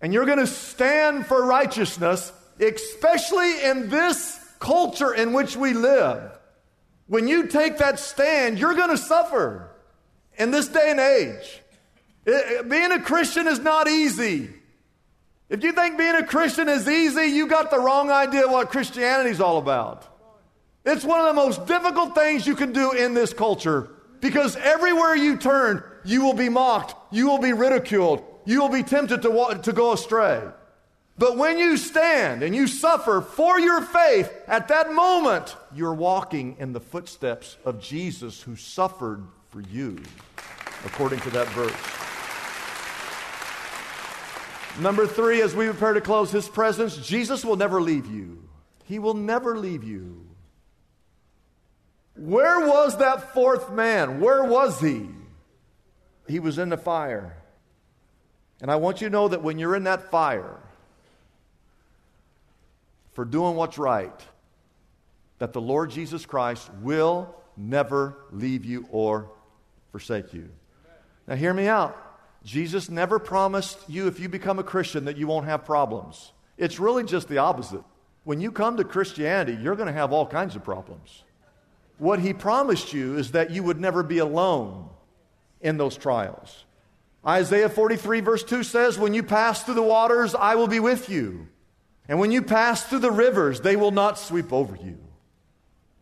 and 0.00 0.12
you're 0.12 0.26
going 0.26 0.38
to 0.38 0.46
stand 0.46 1.26
for 1.26 1.44
righteousness, 1.46 2.32
especially 2.58 3.64
in 3.64 3.88
this 3.88 4.39
culture 4.60 5.12
in 5.12 5.32
which 5.32 5.56
we 5.56 5.74
live, 5.74 6.30
when 7.08 7.26
you 7.26 7.48
take 7.48 7.78
that 7.78 7.98
stand, 7.98 8.60
you're 8.60 8.74
going 8.74 8.90
to 8.90 8.98
suffer 8.98 9.72
in 10.38 10.52
this 10.52 10.68
day 10.68 10.92
and 10.92 11.00
age. 11.00 11.60
It, 12.24 12.68
being 12.68 12.92
a 12.92 13.00
Christian 13.00 13.48
is 13.48 13.58
not 13.58 13.88
easy. 13.88 14.50
If 15.48 15.64
you 15.64 15.72
think 15.72 15.98
being 15.98 16.14
a 16.14 16.24
Christian 16.24 16.68
is 16.68 16.88
easy, 16.88 17.26
you 17.26 17.48
got 17.48 17.72
the 17.72 17.80
wrong 17.80 18.10
idea 18.10 18.46
what 18.46 18.70
Christianity 18.70 19.30
is 19.30 19.40
all 19.40 19.58
about. 19.58 20.06
It's 20.84 21.04
one 21.04 21.20
of 21.20 21.26
the 21.26 21.32
most 21.32 21.66
difficult 21.66 22.14
things 22.14 22.46
you 22.46 22.54
can 22.54 22.72
do 22.72 22.92
in 22.92 23.14
this 23.14 23.34
culture 23.34 23.90
because 24.20 24.54
everywhere 24.56 25.16
you 25.16 25.36
turn, 25.36 25.82
you 26.04 26.22
will 26.22 26.34
be 26.34 26.48
mocked, 26.48 26.94
you 27.12 27.26
will 27.26 27.38
be 27.38 27.52
ridiculed, 27.52 28.22
you 28.44 28.60
will 28.60 28.68
be 28.68 28.82
tempted 28.82 29.22
to, 29.22 29.60
to 29.62 29.72
go 29.72 29.92
astray. 29.92 30.42
But 31.20 31.36
when 31.36 31.58
you 31.58 31.76
stand 31.76 32.42
and 32.42 32.56
you 32.56 32.66
suffer 32.66 33.20
for 33.20 33.60
your 33.60 33.82
faith, 33.82 34.32
at 34.46 34.68
that 34.68 34.90
moment, 34.94 35.54
you're 35.74 35.92
walking 35.92 36.56
in 36.58 36.72
the 36.72 36.80
footsteps 36.80 37.58
of 37.62 37.78
Jesus 37.78 38.40
who 38.40 38.56
suffered 38.56 39.26
for 39.50 39.60
you, 39.60 40.02
according 40.86 41.20
to 41.20 41.30
that 41.32 41.46
verse. 41.48 41.74
Number 44.82 45.06
three, 45.06 45.42
as 45.42 45.54
we 45.54 45.66
prepare 45.66 45.92
to 45.92 46.00
close 46.00 46.32
his 46.32 46.48
presence, 46.48 46.96
Jesus 46.96 47.44
will 47.44 47.56
never 47.56 47.82
leave 47.82 48.06
you. 48.06 48.42
He 48.84 48.98
will 48.98 49.12
never 49.12 49.58
leave 49.58 49.84
you. 49.84 50.26
Where 52.16 52.66
was 52.66 52.96
that 52.96 53.34
fourth 53.34 53.70
man? 53.70 54.20
Where 54.20 54.42
was 54.42 54.80
he? 54.80 55.10
He 56.26 56.40
was 56.40 56.56
in 56.56 56.70
the 56.70 56.78
fire. 56.78 57.36
And 58.62 58.70
I 58.70 58.76
want 58.76 59.02
you 59.02 59.08
to 59.08 59.12
know 59.12 59.28
that 59.28 59.42
when 59.42 59.58
you're 59.58 59.76
in 59.76 59.84
that 59.84 60.10
fire 60.10 60.60
for 63.20 63.26
doing 63.26 63.54
what's 63.54 63.76
right, 63.76 64.18
that 65.40 65.52
the 65.52 65.60
Lord 65.60 65.90
Jesus 65.90 66.24
Christ 66.24 66.70
will 66.80 67.34
never 67.54 68.16
leave 68.32 68.64
you 68.64 68.86
or 68.90 69.30
forsake 69.92 70.32
you. 70.32 70.48
Now, 71.26 71.34
hear 71.34 71.52
me 71.52 71.68
out. 71.68 71.94
Jesus 72.44 72.88
never 72.88 73.18
promised 73.18 73.78
you, 73.88 74.06
if 74.06 74.18
you 74.20 74.30
become 74.30 74.58
a 74.58 74.62
Christian, 74.62 75.04
that 75.04 75.18
you 75.18 75.26
won't 75.26 75.44
have 75.44 75.66
problems. 75.66 76.32
It's 76.56 76.80
really 76.80 77.04
just 77.04 77.28
the 77.28 77.36
opposite. 77.36 77.82
When 78.24 78.40
you 78.40 78.50
come 78.50 78.78
to 78.78 78.84
Christianity, 78.84 79.58
you're 79.62 79.76
going 79.76 79.88
to 79.88 79.92
have 79.92 80.14
all 80.14 80.26
kinds 80.26 80.56
of 80.56 80.64
problems. 80.64 81.22
What 81.98 82.20
he 82.20 82.32
promised 82.32 82.94
you 82.94 83.18
is 83.18 83.32
that 83.32 83.50
you 83.50 83.62
would 83.62 83.78
never 83.78 84.02
be 84.02 84.16
alone 84.16 84.88
in 85.60 85.76
those 85.76 85.98
trials. 85.98 86.64
Isaiah 87.26 87.68
43, 87.68 88.20
verse 88.20 88.44
2 88.44 88.62
says, 88.62 88.98
When 88.98 89.12
you 89.12 89.22
pass 89.22 89.62
through 89.62 89.74
the 89.74 89.82
waters, 89.82 90.34
I 90.34 90.54
will 90.54 90.68
be 90.68 90.80
with 90.80 91.10
you. 91.10 91.48
And 92.10 92.18
when 92.18 92.32
you 92.32 92.42
pass 92.42 92.82
through 92.82 92.98
the 92.98 93.12
rivers, 93.12 93.60
they 93.60 93.76
will 93.76 93.92
not 93.92 94.18
sweep 94.18 94.52
over 94.52 94.74
you. 94.74 94.98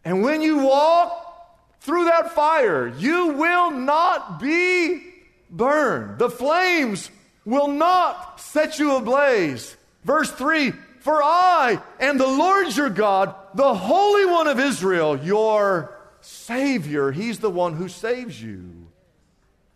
And 0.07 0.23
when 0.23 0.41
you 0.41 0.61
walk 0.61 1.61
through 1.81 2.07
that 2.07 2.33
fire, 2.33 2.88
you 2.88 3.35
will 3.35 3.71
not 3.71 4.41
be 4.41 5.03
burned. 5.50 6.19
The 6.19 6.31
flames 6.31 7.11
will 7.45 7.69
not 7.69 8.41
set 8.41 8.79
you 8.79 8.97
ablaze. 8.97 9.77
Verse 10.03 10.31
3 10.31 10.71
For 11.00 11.23
I 11.23 11.79
am 12.00 12.17
the 12.17 12.27
Lord 12.27 12.75
your 12.75 12.88
God, 12.88 13.35
the 13.53 13.75
Holy 13.75 14.25
One 14.25 14.49
of 14.49 14.59
Israel, 14.59 15.15
your 15.15 15.95
Savior. 16.23 17.12
He's 17.12 17.41
the 17.41 17.50
one 17.50 17.75
who 17.75 17.91
saves 17.91 18.43
you. 18.43 18.88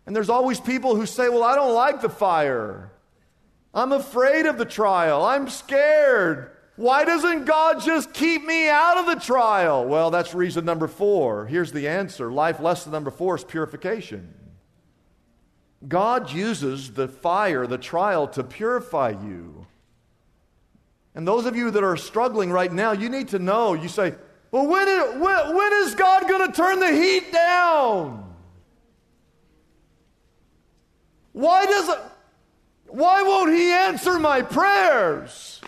And 0.07 0.15
there's 0.15 0.29
always 0.29 0.59
people 0.59 0.95
who 0.95 1.05
say, 1.05 1.29
Well, 1.29 1.43
I 1.43 1.53
don't 1.53 1.75
like 1.75 2.01
the 2.01 2.09
fire. 2.09 2.89
I'm 3.73 3.91
afraid 3.91 4.45
of 4.45 4.57
the 4.57 4.65
trial. 4.65 5.25
I'm 5.25 5.49
scared. 5.49 6.51
Why 6.75 7.05
doesn't 7.05 7.45
God 7.45 7.81
just 7.81 8.13
keep 8.13 8.43
me 8.45 8.67
out 8.67 8.97
of 8.97 9.05
the 9.05 9.23
trial? 9.23 9.85
Well, 9.85 10.11
that's 10.11 10.33
reason 10.33 10.65
number 10.65 10.87
four. 10.87 11.45
Here's 11.45 11.71
the 11.71 11.87
answer 11.87 12.31
life 12.31 12.59
lesson 12.59 12.91
number 12.91 13.11
four 13.11 13.35
is 13.35 13.43
purification. 13.43 14.33
God 15.87 16.31
uses 16.31 16.91
the 16.93 17.07
fire, 17.07 17.67
the 17.67 17.77
trial, 17.77 18.27
to 18.29 18.43
purify 18.43 19.09
you. 19.09 19.67
And 21.15 21.27
those 21.27 21.45
of 21.45 21.55
you 21.55 21.71
that 21.71 21.83
are 21.83 21.97
struggling 21.97 22.51
right 22.51 22.71
now, 22.71 22.91
you 22.91 23.09
need 23.09 23.29
to 23.29 23.39
know 23.39 23.73
you 23.73 23.87
say, 23.87 24.15
well, 24.51 24.67
when, 24.67 24.87
is, 24.87 25.21
when, 25.21 25.55
when 25.55 25.73
is 25.73 25.95
God 25.95 26.27
going 26.27 26.47
to 26.47 26.55
turn 26.55 26.79
the 26.79 26.91
heat 26.91 27.31
down? 27.31 28.35
Why 31.33 31.65
does 31.65 31.89
it, 31.89 31.99
why 32.93 33.23
won't 33.23 33.51
he 33.51 33.71
answer 33.71 34.19
my 34.19 34.43
prayers? 34.43 35.59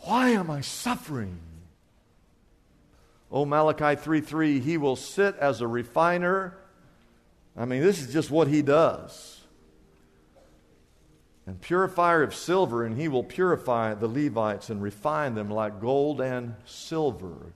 Why 0.00 0.28
am 0.28 0.50
I 0.50 0.60
suffering? 0.60 1.38
Oh, 3.32 3.46
Malachi 3.46 3.98
3 3.98 4.20
3, 4.20 4.60
he 4.60 4.76
will 4.76 4.94
sit 4.94 5.36
as 5.36 5.62
a 5.62 5.66
refiner. 5.66 6.58
I 7.56 7.64
mean, 7.64 7.80
this 7.80 7.98
is 8.02 8.12
just 8.12 8.30
what 8.30 8.48
he 8.48 8.60
does. 8.60 9.40
And 11.46 11.58
purifier 11.58 12.22
of 12.22 12.34
silver, 12.34 12.84
and 12.84 12.94
he 12.94 13.08
will 13.08 13.24
purify 13.24 13.94
the 13.94 14.06
Levites 14.06 14.68
and 14.68 14.82
refine 14.82 15.34
them 15.34 15.48
like 15.50 15.80
gold 15.80 16.20
and 16.20 16.56
silver. 16.66 17.54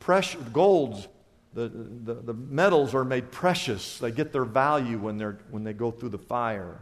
Precious, 0.00 0.42
golds, 0.52 1.06
the, 1.56 1.68
the, 2.04 2.14
the 2.14 2.34
metals 2.34 2.94
are 2.94 3.04
made 3.04 3.32
precious. 3.32 3.98
They 3.98 4.10
get 4.10 4.30
their 4.30 4.44
value 4.44 4.98
when, 4.98 5.16
they're, 5.16 5.38
when 5.50 5.64
they 5.64 5.72
go 5.72 5.90
through 5.90 6.10
the 6.10 6.18
fire. 6.18 6.78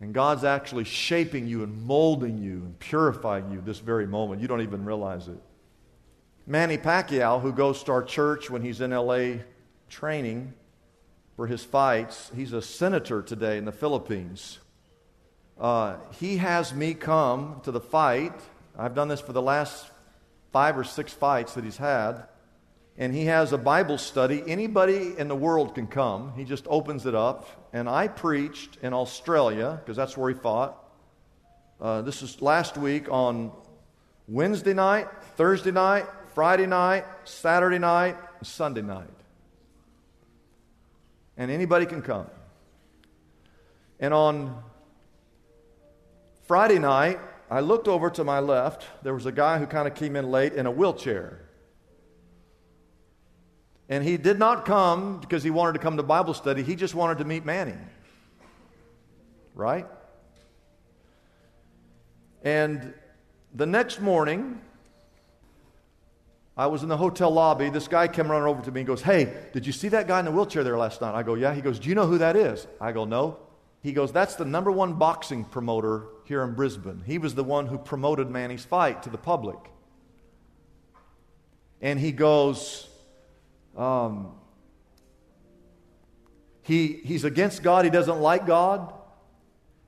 And 0.00 0.12
God's 0.12 0.42
actually 0.42 0.82
shaping 0.82 1.46
you 1.46 1.62
and 1.62 1.84
molding 1.84 2.38
you 2.38 2.54
and 2.54 2.76
purifying 2.80 3.52
you 3.52 3.60
this 3.60 3.78
very 3.78 4.08
moment. 4.08 4.42
You 4.42 4.48
don't 4.48 4.62
even 4.62 4.84
realize 4.84 5.28
it. 5.28 5.40
Manny 6.48 6.78
Pacquiao, 6.78 7.40
who 7.40 7.52
goes 7.52 7.84
to 7.84 7.92
our 7.92 8.02
church 8.02 8.50
when 8.50 8.60
he's 8.60 8.80
in 8.80 8.90
LA 8.90 9.44
training 9.88 10.52
for 11.36 11.46
his 11.46 11.62
fights, 11.62 12.32
he's 12.34 12.52
a 12.52 12.62
senator 12.62 13.22
today 13.22 13.56
in 13.56 13.64
the 13.64 13.72
Philippines. 13.72 14.58
Uh, 15.60 15.96
he 16.18 16.38
has 16.38 16.74
me 16.74 16.92
come 16.92 17.60
to 17.62 17.70
the 17.70 17.80
fight. 17.80 18.34
I've 18.76 18.96
done 18.96 19.06
this 19.06 19.20
for 19.20 19.32
the 19.32 19.42
last 19.42 19.86
five 20.52 20.76
or 20.76 20.82
six 20.82 21.12
fights 21.12 21.54
that 21.54 21.62
he's 21.62 21.76
had 21.76 22.24
and 22.98 23.14
he 23.14 23.26
has 23.26 23.52
a 23.52 23.58
Bible 23.58 23.96
study. 23.96 24.42
Anybody 24.44 25.14
in 25.16 25.28
the 25.28 25.36
world 25.36 25.76
can 25.76 25.86
come. 25.86 26.32
He 26.34 26.42
just 26.42 26.66
opens 26.68 27.06
it 27.06 27.14
up. 27.14 27.68
And 27.72 27.88
I 27.88 28.08
preached 28.08 28.76
in 28.82 28.92
Australia, 28.92 29.80
because 29.80 29.96
that's 29.96 30.16
where 30.16 30.28
he 30.30 30.34
fought. 30.34 30.84
Uh, 31.80 32.02
this 32.02 32.22
is 32.22 32.42
last 32.42 32.76
week 32.76 33.08
on 33.08 33.52
Wednesday 34.26 34.74
night, 34.74 35.06
Thursday 35.36 35.70
night, 35.70 36.06
Friday 36.34 36.66
night, 36.66 37.04
Saturday 37.22 37.78
night, 37.78 38.16
Sunday 38.42 38.82
night. 38.82 39.08
And 41.36 41.52
anybody 41.52 41.86
can 41.86 42.02
come. 42.02 42.26
And 44.00 44.12
on 44.12 44.60
Friday 46.48 46.80
night, 46.80 47.20
I 47.48 47.60
looked 47.60 47.86
over 47.86 48.10
to 48.10 48.24
my 48.24 48.40
left. 48.40 48.84
There 49.04 49.14
was 49.14 49.26
a 49.26 49.32
guy 49.32 49.58
who 49.58 49.66
kind 49.66 49.86
of 49.86 49.94
came 49.94 50.16
in 50.16 50.32
late 50.32 50.54
in 50.54 50.66
a 50.66 50.70
wheelchair. 50.70 51.47
And 53.88 54.04
he 54.04 54.16
did 54.16 54.38
not 54.38 54.64
come 54.64 55.18
because 55.20 55.42
he 55.42 55.50
wanted 55.50 55.72
to 55.74 55.78
come 55.78 55.96
to 55.96 56.02
Bible 56.02 56.34
study, 56.34 56.62
he 56.62 56.76
just 56.76 56.94
wanted 56.94 57.18
to 57.18 57.24
meet 57.24 57.44
Manny. 57.44 57.74
Right? 59.54 59.86
And 62.42 62.94
the 63.54 63.66
next 63.66 64.00
morning, 64.00 64.60
I 66.56 66.66
was 66.66 66.82
in 66.82 66.88
the 66.88 66.96
hotel 66.96 67.30
lobby. 67.30 67.70
This 67.70 67.88
guy 67.88 68.08
came 68.08 68.30
running 68.30 68.48
over 68.48 68.62
to 68.62 68.70
me 68.70 68.80
and 68.80 68.86
goes, 68.86 69.00
Hey, 69.00 69.32
did 69.52 69.66
you 69.66 69.72
see 69.72 69.88
that 69.88 70.06
guy 70.06 70.18
in 70.18 70.24
the 70.24 70.30
wheelchair 70.32 70.64
there 70.64 70.76
last 70.76 71.00
night? 71.00 71.14
I 71.14 71.22
go, 71.22 71.34
Yeah. 71.34 71.54
He 71.54 71.60
goes, 71.60 71.78
Do 71.78 71.88
you 71.88 71.94
know 71.94 72.06
who 72.06 72.18
that 72.18 72.36
is? 72.36 72.66
I 72.80 72.92
go, 72.92 73.04
No. 73.04 73.38
He 73.80 73.92
goes, 73.92 74.12
That's 74.12 74.34
the 74.34 74.44
number 74.44 74.70
one 74.70 74.94
boxing 74.94 75.44
promoter 75.44 76.06
here 76.24 76.42
in 76.42 76.54
Brisbane. 76.54 77.02
He 77.06 77.16
was 77.18 77.34
the 77.34 77.44
one 77.44 77.66
who 77.66 77.78
promoted 77.78 78.28
Manny's 78.28 78.64
fight 78.64 79.04
to 79.04 79.10
the 79.10 79.18
public. 79.18 79.58
And 81.80 82.00
he 82.00 82.10
goes, 82.10 82.88
um, 83.78 84.32
he, 86.62 87.00
he's 87.04 87.24
against 87.24 87.62
God. 87.62 87.84
He 87.84 87.90
doesn't 87.90 88.20
like 88.20 88.46
God. 88.46 88.92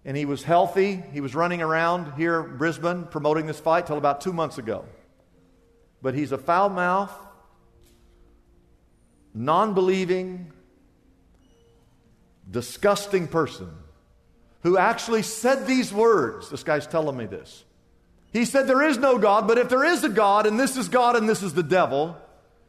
And 0.04 0.16
he 0.16 0.24
was 0.24 0.42
healthy. 0.42 1.02
He 1.12 1.20
was 1.20 1.34
running 1.34 1.60
around 1.60 2.14
here 2.14 2.40
in 2.40 2.56
Brisbane 2.56 3.04
promoting 3.04 3.46
this 3.46 3.60
fight 3.60 3.86
till 3.86 3.98
about 3.98 4.22
two 4.22 4.32
months 4.32 4.56
ago. 4.56 4.86
But 6.00 6.14
he's 6.14 6.32
a 6.32 6.38
foul 6.38 6.70
mouth, 6.70 7.12
non 9.34 9.74
believing, 9.74 10.50
disgusting 12.50 13.28
person 13.28 13.70
who 14.62 14.78
actually 14.78 15.22
said 15.22 15.66
these 15.66 15.92
words. 15.92 16.48
This 16.48 16.64
guy's 16.64 16.86
telling 16.86 17.16
me 17.16 17.26
this. 17.26 17.64
He 18.32 18.46
said, 18.46 18.66
There 18.66 18.82
is 18.82 18.96
no 18.96 19.18
God, 19.18 19.46
but 19.46 19.58
if 19.58 19.68
there 19.68 19.84
is 19.84 20.02
a 20.02 20.08
God, 20.08 20.46
and 20.46 20.58
this 20.58 20.78
is 20.78 20.88
God 20.88 21.16
and 21.16 21.28
this 21.28 21.42
is 21.42 21.52
the 21.52 21.62
devil, 21.62 22.16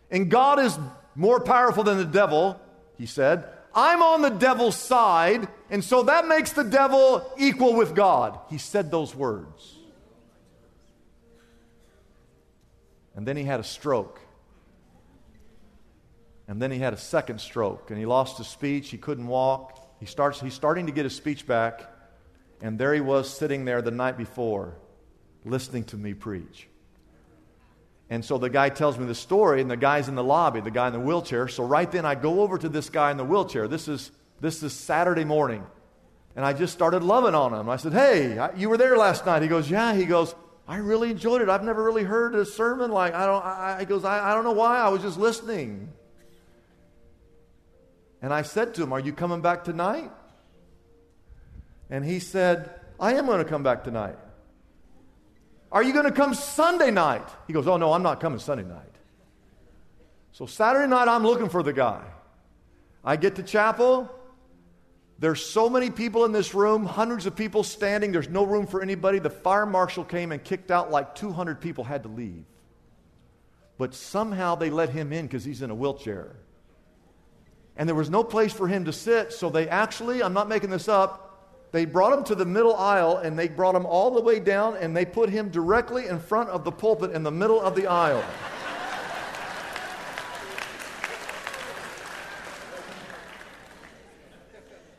and 0.10 0.30
God 0.30 0.60
is 0.60 0.78
more 1.16 1.40
powerful 1.40 1.84
than 1.84 1.98
the 1.98 2.06
devil, 2.06 2.60
he 2.98 3.06
said. 3.06 3.48
I'm 3.74 4.02
on 4.02 4.22
the 4.22 4.30
devil's 4.30 4.76
side, 4.76 5.48
and 5.70 5.84
so 5.84 6.04
that 6.04 6.28
makes 6.28 6.52
the 6.52 6.64
devil 6.64 7.26
equal 7.38 7.76
with 7.76 7.96
God. 7.96 8.38
He 8.50 8.58
said 8.58 8.92
those 8.92 9.16
words. 9.16 9.78
And 13.16 13.26
then 13.26 13.38
he 13.38 13.44
had 13.44 13.60
a 13.60 13.64
stroke. 13.64 14.20
And 16.48 16.62
then 16.62 16.72
he 16.72 16.80
had 16.80 16.94
a 16.94 16.98
second 16.98 17.40
stroke, 17.40 17.90
and 17.90 18.00
he 18.00 18.06
lost 18.06 18.38
his 18.38 18.48
speech. 18.48 18.90
He 18.90 18.98
couldn't 18.98 19.28
walk. 19.28 19.78
He 20.02 20.06
starts, 20.06 20.42
he's 20.42 20.54
starting 20.54 20.88
to 20.88 20.92
get 20.92 21.06
his 21.06 21.16
speech 21.16 21.46
back, 21.46 21.84
and 22.60 22.78
there 22.78 22.94
he 22.94 23.02
was 23.02 23.30
sitting 23.30 23.66
there 23.66 23.84
the 23.84 23.92
night 23.92 24.18
before, 24.18 24.76
listening 25.46 25.84
to 25.86 25.98
me 25.98 26.16
preach. 26.16 26.68
And 28.12 28.26
so 28.26 28.38
the 28.38 28.50
guy 28.50 28.68
tells 28.68 29.00
me 29.00 29.06
the 29.06 29.16
story, 29.16 29.62
and 29.62 29.72
the 29.72 29.78
guy's 29.78 30.10
in 30.10 30.16
the 30.16 30.24
lobby, 30.24 30.60
the 30.60 30.70
guy 30.70 30.88
in 30.88 30.94
the 30.94 31.00
wheelchair. 31.00 31.48
So 31.48 31.64
right 31.64 31.90
then 31.90 32.06
I 32.06 32.14
go 32.14 32.42
over 32.42 32.58
to 32.58 32.68
this 32.68 32.90
guy 32.90 33.10
in 33.10 33.16
the 33.16 33.24
wheelchair. 33.24 33.70
This 33.70 33.88
is, 33.88 34.12
this 34.42 34.62
is 34.62 34.74
Saturday 34.74 35.24
morning. 35.24 35.66
And 36.36 36.44
I 36.44 36.52
just 36.52 36.74
started 36.74 37.04
loving 37.04 37.34
on 37.34 37.54
him. 37.54 37.70
I 37.70 37.78
said, 37.78 37.94
Hey, 37.94 38.50
you 38.58 38.68
were 38.68 38.76
there 38.76 38.98
last 38.98 39.26
night. 39.26 39.42
He 39.42 39.48
goes, 39.48 39.72
Yeah. 39.72 39.96
He 39.96 40.04
goes, 40.06 40.36
I 40.68 40.78
really 40.78 41.10
enjoyed 41.10 41.42
it. 41.42 41.48
I've 41.48 41.64
never 41.64 41.82
really 41.82 42.04
heard 42.04 42.36
a 42.36 42.46
sermon 42.46 42.92
like 42.92 43.14
I 43.14 43.26
don't 43.26 43.46
I, 43.46 43.78
he 43.80 43.86
goes, 43.86 44.04
I, 44.04 44.32
I 44.32 44.34
don't 44.34 44.44
know 44.44 44.52
why. 44.52 44.80
I 44.80 44.90
was 44.90 45.02
just 45.02 45.18
listening. 45.18 45.90
And 48.22 48.34
I 48.34 48.42
said 48.42 48.74
to 48.76 48.84
him, 48.84 48.92
Are 48.92 49.00
you 49.00 49.14
coming 49.14 49.40
back 49.40 49.64
tonight? 49.64 50.12
And 51.90 52.04
he 52.04 52.20
said, 52.20 52.70
I 53.00 53.14
am 53.14 53.26
going 53.26 53.40
to 53.40 53.50
come 53.50 53.64
back 53.64 53.86
tonight. 53.86 54.18
Are 55.72 55.84
you 55.84 55.94
going 55.94 56.06
to 56.06 56.12
come 56.12 56.34
Sunday 56.34 56.92
night? 56.92 57.28
He 57.48 57.54
goes, 57.54 57.68
Oh, 57.68 57.78
no, 57.78 57.94
I'm 57.94 58.04
not 58.04 58.20
coming 58.20 58.40
Sunday 58.40 58.64
night. 58.64 58.92
So 60.34 60.46
Saturday 60.46 60.88
night, 60.88 61.08
I'm 61.08 61.24
looking 61.24 61.50
for 61.50 61.64
the 61.64 61.74
guy. 61.74 62.02
I 63.04 63.16
get 63.16 63.36
to 63.36 63.44
chapel. 63.44 64.10
There's 65.20 65.46
so 65.46 65.70
many 65.70 65.92
people 65.92 66.26
in 66.26 66.32
this 66.32 66.56
room, 66.56 66.84
hundreds 66.84 67.28
of 67.28 67.36
people 67.36 67.64
standing. 67.64 68.12
There's 68.12 68.30
no 68.30 68.44
room 68.44 68.66
for 68.66 68.82
anybody. 68.82 69.20
The 69.20 69.30
fire 69.30 69.68
marshal 69.68 70.04
came 70.04 70.32
and 70.32 70.44
kicked 70.44 70.72
out 70.72 70.90
like 70.90 71.14
200 71.16 71.62
people 71.62 71.84
had 71.84 72.04
to 72.04 72.10
leave. 72.10 72.44
But 73.78 73.94
somehow 73.94 74.56
they 74.56 74.70
let 74.72 74.90
him 74.90 75.14
in 75.14 75.28
because 75.28 75.44
he's 75.44 75.62
in 75.62 75.70
a 75.70 75.76
wheelchair. 75.76 76.36
And 77.78 77.88
there 77.88 77.96
was 77.96 78.10
no 78.10 78.24
place 78.24 78.52
for 78.52 78.68
him 78.68 78.86
to 78.86 78.94
sit, 78.94 79.32
so 79.32 79.50
they 79.50 79.70
actually, 79.70 80.24
I'm 80.24 80.34
not 80.34 80.50
making 80.50 80.72
this 80.72 80.88
up, 80.88 81.21
they 81.72 81.86
brought 81.86 82.18
him 82.18 82.24
to 82.26 82.36
the 82.36 82.46
middle 82.46 82.76
aisle 82.76 83.18
and 83.18 83.40
they 83.40 83.48
brought 83.48 83.76
him 83.76 83.86
all 83.86 84.12
the 84.12 84.22
way 84.22 84.40
down 84.40 84.76
and 84.76 84.96
they 84.96 85.06
put 85.06 85.30
him 85.30 85.50
directly 85.50 86.08
in 86.08 86.20
front 86.20 86.50
of 86.50 86.64
the 86.64 86.72
pulpit 86.72 87.12
in 87.12 87.24
the 87.24 87.32
middle 87.32 87.62
of 87.62 87.76
the 87.76 87.88
aisle. 87.88 88.24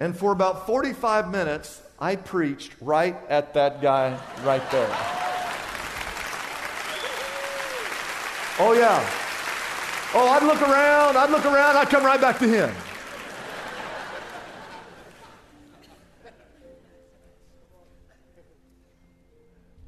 And 0.00 0.16
for 0.16 0.32
about 0.32 0.66
45 0.66 1.30
minutes, 1.30 1.80
I 2.00 2.16
preached 2.16 2.72
right 2.80 3.16
at 3.28 3.54
that 3.54 3.80
guy 3.80 4.18
right 4.42 4.68
there. 4.72 4.88
Oh, 8.58 8.74
yeah. 8.76 9.08
Oh, 10.14 10.28
I'd 10.28 10.42
look 10.42 10.60
around, 10.60 11.16
I'd 11.16 11.30
look 11.30 11.44
around, 11.44 11.76
I'd 11.76 11.88
come 11.88 12.04
right 12.04 12.20
back 12.20 12.38
to 12.40 12.48
him. 12.48 12.74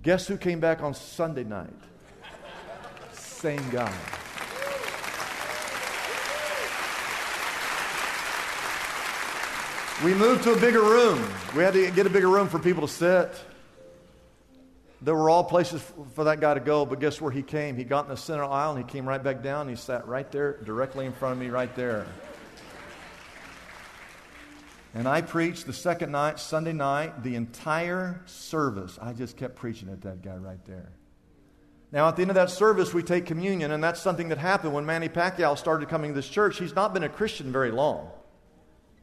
Guess 0.04 0.26
who 0.26 0.36
came 0.36 0.60
back 0.60 0.82
on 0.82 0.92
Sunday 0.92 1.44
night? 1.44 1.70
Same 3.12 3.70
guy. 3.70 3.92
We 10.04 10.12
moved 10.12 10.42
to 10.44 10.52
a 10.52 10.60
bigger 10.60 10.82
room. 10.82 11.26
We 11.56 11.62
had 11.62 11.72
to 11.72 11.90
get 11.90 12.06
a 12.06 12.10
bigger 12.10 12.28
room 12.28 12.50
for 12.50 12.58
people 12.58 12.86
to 12.86 12.92
sit. 12.92 13.32
There 15.00 15.14
were 15.14 15.30
all 15.30 15.42
places 15.42 15.82
for 16.12 16.24
that 16.24 16.38
guy 16.38 16.52
to 16.52 16.60
go, 16.60 16.84
but 16.84 17.00
guess 17.00 17.18
where 17.18 17.32
he 17.32 17.42
came? 17.42 17.74
He 17.74 17.84
got 17.84 18.04
in 18.04 18.10
the 18.10 18.16
center 18.16 18.44
aisle 18.44 18.76
and 18.76 18.84
he 18.84 18.90
came 18.90 19.08
right 19.08 19.22
back 19.22 19.42
down. 19.42 19.70
he 19.70 19.76
sat 19.76 20.06
right 20.06 20.30
there, 20.30 20.58
directly 20.64 21.06
in 21.06 21.12
front 21.12 21.32
of 21.32 21.38
me, 21.38 21.48
right 21.48 21.74
there. 21.74 22.06
And 24.94 25.08
I 25.08 25.22
preached 25.22 25.66
the 25.66 25.72
second 25.72 26.12
night, 26.12 26.38
Sunday 26.38 26.72
night, 26.72 27.22
the 27.24 27.34
entire 27.34 28.22
service. 28.26 28.98
I 29.02 29.12
just 29.12 29.36
kept 29.36 29.56
preaching 29.56 29.88
at 29.88 30.02
that 30.02 30.22
guy 30.22 30.36
right 30.36 30.64
there. 30.66 30.92
Now, 31.90 32.08
at 32.08 32.16
the 32.16 32.22
end 32.22 32.30
of 32.30 32.36
that 32.36 32.50
service, 32.50 32.94
we 32.94 33.02
take 33.02 33.26
communion, 33.26 33.72
and 33.72 33.82
that's 33.82 34.00
something 34.00 34.28
that 34.28 34.38
happened 34.38 34.72
when 34.72 34.86
Manny 34.86 35.08
Pacquiao 35.08 35.58
started 35.58 35.88
coming 35.88 36.12
to 36.12 36.14
this 36.14 36.28
church. 36.28 36.58
He's 36.58 36.74
not 36.74 36.94
been 36.94 37.02
a 37.02 37.08
Christian 37.08 37.52
very 37.52 37.70
long. 37.70 38.10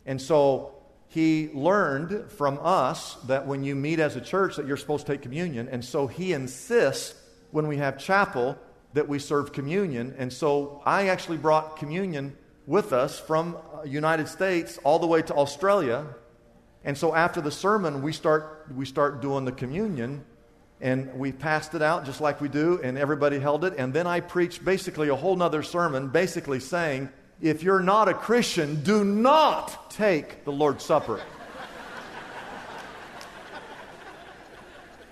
And 0.05 0.21
so 0.21 0.81
he 1.11 1.49
learned 1.53 2.31
from 2.31 2.57
us 2.61 3.15
that 3.27 3.45
when 3.45 3.65
you 3.65 3.75
meet 3.75 3.99
as 3.99 4.15
a 4.15 4.21
church 4.21 4.55
that 4.55 4.65
you're 4.65 4.77
supposed 4.77 5.05
to 5.05 5.11
take 5.11 5.21
communion 5.21 5.67
and 5.67 5.83
so 5.83 6.07
he 6.07 6.31
insists 6.31 7.13
when 7.51 7.67
we 7.67 7.75
have 7.75 7.97
chapel 7.97 8.57
that 8.93 9.09
we 9.09 9.19
serve 9.19 9.51
communion 9.51 10.15
and 10.17 10.31
so 10.31 10.81
i 10.85 11.09
actually 11.09 11.35
brought 11.35 11.75
communion 11.75 12.33
with 12.67 12.93
us 12.93 13.19
from 13.19 13.55
uh, 13.55 13.83
united 13.83 14.27
states 14.27 14.79
all 14.83 14.99
the 14.99 15.07
way 15.07 15.21
to 15.21 15.33
australia 15.33 16.05
and 16.83 16.97
so 16.97 17.13
after 17.13 17.41
the 17.41 17.51
sermon 17.51 18.01
we 18.01 18.13
start 18.13 18.67
we 18.75 18.85
start 18.85 19.21
doing 19.21 19.45
the 19.45 19.51
communion 19.51 20.23
and 20.79 21.13
we 21.13 21.31
passed 21.31 21.75
it 21.75 21.81
out 21.81 22.05
just 22.05 22.21
like 22.21 22.41
we 22.41 22.49
do 22.49 22.79
and 22.83 22.97
everybody 22.97 23.39
held 23.39 23.65
it 23.65 23.73
and 23.77 23.93
then 23.93 24.07
i 24.07 24.19
preached 24.19 24.63
basically 24.63 25.09
a 25.09 25.15
whole 25.15 25.35
nother 25.35 25.63
sermon 25.63 26.07
basically 26.07 26.59
saying 26.59 27.09
if 27.41 27.63
you're 27.63 27.79
not 27.81 28.07
a 28.07 28.13
Christian, 28.13 28.83
do 28.83 29.03
not 29.03 29.89
take 29.89 30.45
the 30.45 30.51
Lord's 30.51 30.85
Supper. 30.85 31.19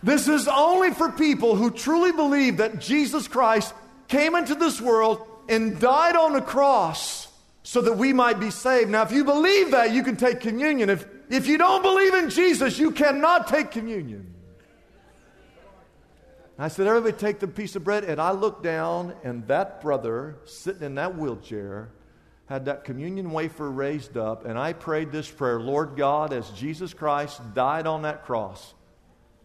This 0.02 0.28
is 0.28 0.48
only 0.48 0.94
for 0.94 1.12
people 1.12 1.56
who 1.56 1.72
truly 1.72 2.12
believe 2.12 2.58
that 2.58 2.80
Jesus 2.80 3.28
Christ 3.28 3.74
came 4.08 4.36
into 4.36 4.56
this 4.56 4.80
world 4.80 5.28
and 5.50 5.80
died 5.80 6.16
on 6.16 6.34
the 6.34 6.42
cross 6.42 7.28
so 7.64 7.82
that 7.82 7.94
we 7.94 8.14
might 8.14 8.40
be 8.40 8.50
saved. 8.50 8.90
Now, 8.90 9.04
if 9.04 9.12
you 9.12 9.24
believe 9.24 9.72
that, 9.72 9.92
you 9.92 10.04
can 10.04 10.16
take 10.16 10.40
communion. 10.40 10.90
If, 10.90 11.06
if 11.30 11.48
you 11.48 11.58
don't 11.58 11.82
believe 11.82 12.14
in 12.14 12.30
Jesus, 12.30 12.80
you 12.80 12.92
cannot 12.92 13.48
take 13.48 13.72
communion. 13.72 14.34
I 16.58 16.68
said, 16.68 16.88
Everybody 16.88 17.18
take 17.18 17.40
the 17.40 17.48
piece 17.48 17.76
of 17.76 17.84
bread. 17.84 18.04
And 18.04 18.20
I 18.20 18.32
looked 18.32 18.64
down, 18.64 19.14
and 19.24 19.48
that 19.48 19.82
brother 19.82 20.38
sitting 20.46 20.84
in 20.84 20.96
that 20.96 21.18
wheelchair 21.18 21.90
had 22.48 22.66
that 22.66 22.84
communion 22.84 23.32
wafer 23.32 23.70
raised 23.70 24.18
up, 24.18 24.46
and 24.46 24.58
I 24.58 24.74
prayed 24.74 25.12
this 25.12 25.30
prayer 25.30 25.60
Lord 25.60 25.96
God, 25.96 26.34
as 26.34 26.50
Jesus 26.52 26.94
Christ 26.94 27.42
died 27.54 27.86
on 27.86 28.02
that 28.02 28.26
cross 28.26 28.74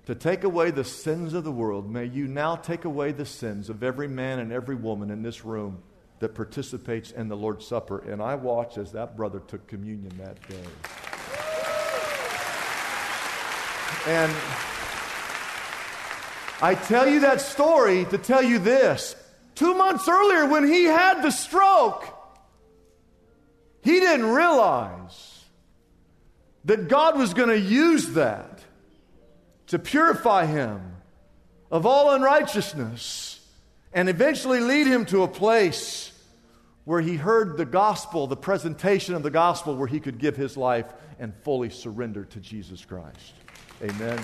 to 0.06 0.14
take 0.14 0.44
away 0.44 0.70
the 0.70 0.84
sins 0.84 1.34
of 1.34 1.44
the 1.44 1.52
world, 1.52 1.90
may 1.90 2.06
you 2.06 2.26
now 2.26 2.56
take 2.56 2.84
away 2.84 3.12
the 3.12 3.26
sins 3.26 3.70
of 3.70 3.82
every 3.82 4.08
man 4.08 4.38
and 4.38 4.52
every 4.52 4.74
woman 4.74 5.10
in 5.10 5.22
this 5.22 5.44
room 5.44 5.82
that 6.20 6.34
participates 6.34 7.10
in 7.10 7.28
the 7.28 7.36
Lord's 7.36 7.66
Supper. 7.66 7.98
And 7.98 8.22
I 8.22 8.34
watched 8.34 8.78
as 8.78 8.92
that 8.92 9.16
brother 9.16 9.40
took 9.40 9.66
communion 9.66 10.12
that 10.18 10.36
day. 10.48 10.56
And 14.06 14.32
I 16.60 16.74
tell 16.74 17.08
you 17.08 17.20
that 17.20 17.40
story 17.40 18.04
to 18.06 18.18
tell 18.18 18.42
you 18.42 18.58
this. 18.58 19.16
Two 19.54 19.74
months 19.74 20.08
earlier, 20.08 20.46
when 20.46 20.66
he 20.66 20.84
had 20.84 21.22
the 21.22 21.30
stroke, 21.30 22.06
he 23.82 24.00
didn't 24.00 24.26
realize 24.26 25.44
that 26.64 26.88
God 26.88 27.18
was 27.18 27.34
going 27.34 27.50
to 27.50 27.60
use 27.60 28.10
that 28.10 28.60
to 29.68 29.78
purify 29.78 30.46
him 30.46 30.96
of 31.70 31.86
all 31.86 32.12
unrighteousness 32.12 33.33
and 33.94 34.08
eventually 34.08 34.60
lead 34.60 34.86
him 34.86 35.06
to 35.06 35.22
a 35.22 35.28
place 35.28 36.10
where 36.84 37.00
he 37.00 37.16
heard 37.16 37.56
the 37.56 37.64
gospel, 37.64 38.26
the 38.26 38.36
presentation 38.36 39.14
of 39.14 39.22
the 39.22 39.30
gospel, 39.30 39.74
where 39.76 39.86
he 39.86 40.00
could 40.00 40.18
give 40.18 40.36
his 40.36 40.56
life 40.56 40.86
and 41.18 41.32
fully 41.42 41.70
surrender 41.70 42.24
to 42.24 42.40
Jesus 42.40 42.84
Christ. 42.84 43.32
Amen. 43.82 44.22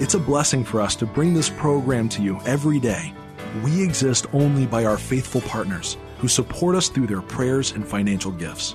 It's 0.00 0.14
a 0.14 0.18
blessing 0.18 0.64
for 0.64 0.80
us 0.80 0.96
to 0.96 1.06
bring 1.06 1.32
this 1.32 1.48
program 1.48 2.08
to 2.10 2.22
you 2.22 2.40
every 2.44 2.80
day. 2.80 3.14
We 3.62 3.82
exist 3.82 4.26
only 4.32 4.66
by 4.66 4.84
our 4.84 4.98
faithful 4.98 5.40
partners 5.42 5.96
who 6.18 6.28
support 6.28 6.74
us 6.74 6.88
through 6.88 7.06
their 7.06 7.22
prayers 7.22 7.70
and 7.72 7.86
financial 7.86 8.32
gifts. 8.32 8.74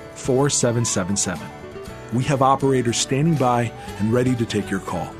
4777. 0.21 1.47
We 2.13 2.23
have 2.25 2.41
operators 2.41 2.97
standing 2.97 3.35
by 3.35 3.71
and 3.99 4.13
ready 4.13 4.35
to 4.35 4.45
take 4.45 4.69
your 4.69 4.79
call. 4.79 5.13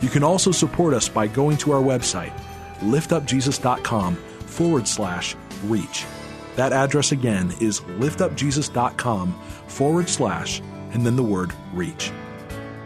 You 0.00 0.08
can 0.08 0.22
also 0.22 0.52
support 0.52 0.94
us 0.94 1.08
by 1.08 1.26
going 1.26 1.56
to 1.58 1.72
our 1.72 1.82
website, 1.82 2.32
liftupjesus.com 2.80 4.16
forward 4.16 4.86
slash 4.86 5.36
reach. 5.64 6.04
That 6.56 6.72
address 6.72 7.12
again 7.12 7.52
is 7.60 7.80
liftupjesus.com 7.80 9.32
forward 9.66 10.08
slash 10.08 10.60
and 10.92 11.04
then 11.04 11.16
the 11.16 11.22
word 11.22 11.52
reach. 11.72 12.12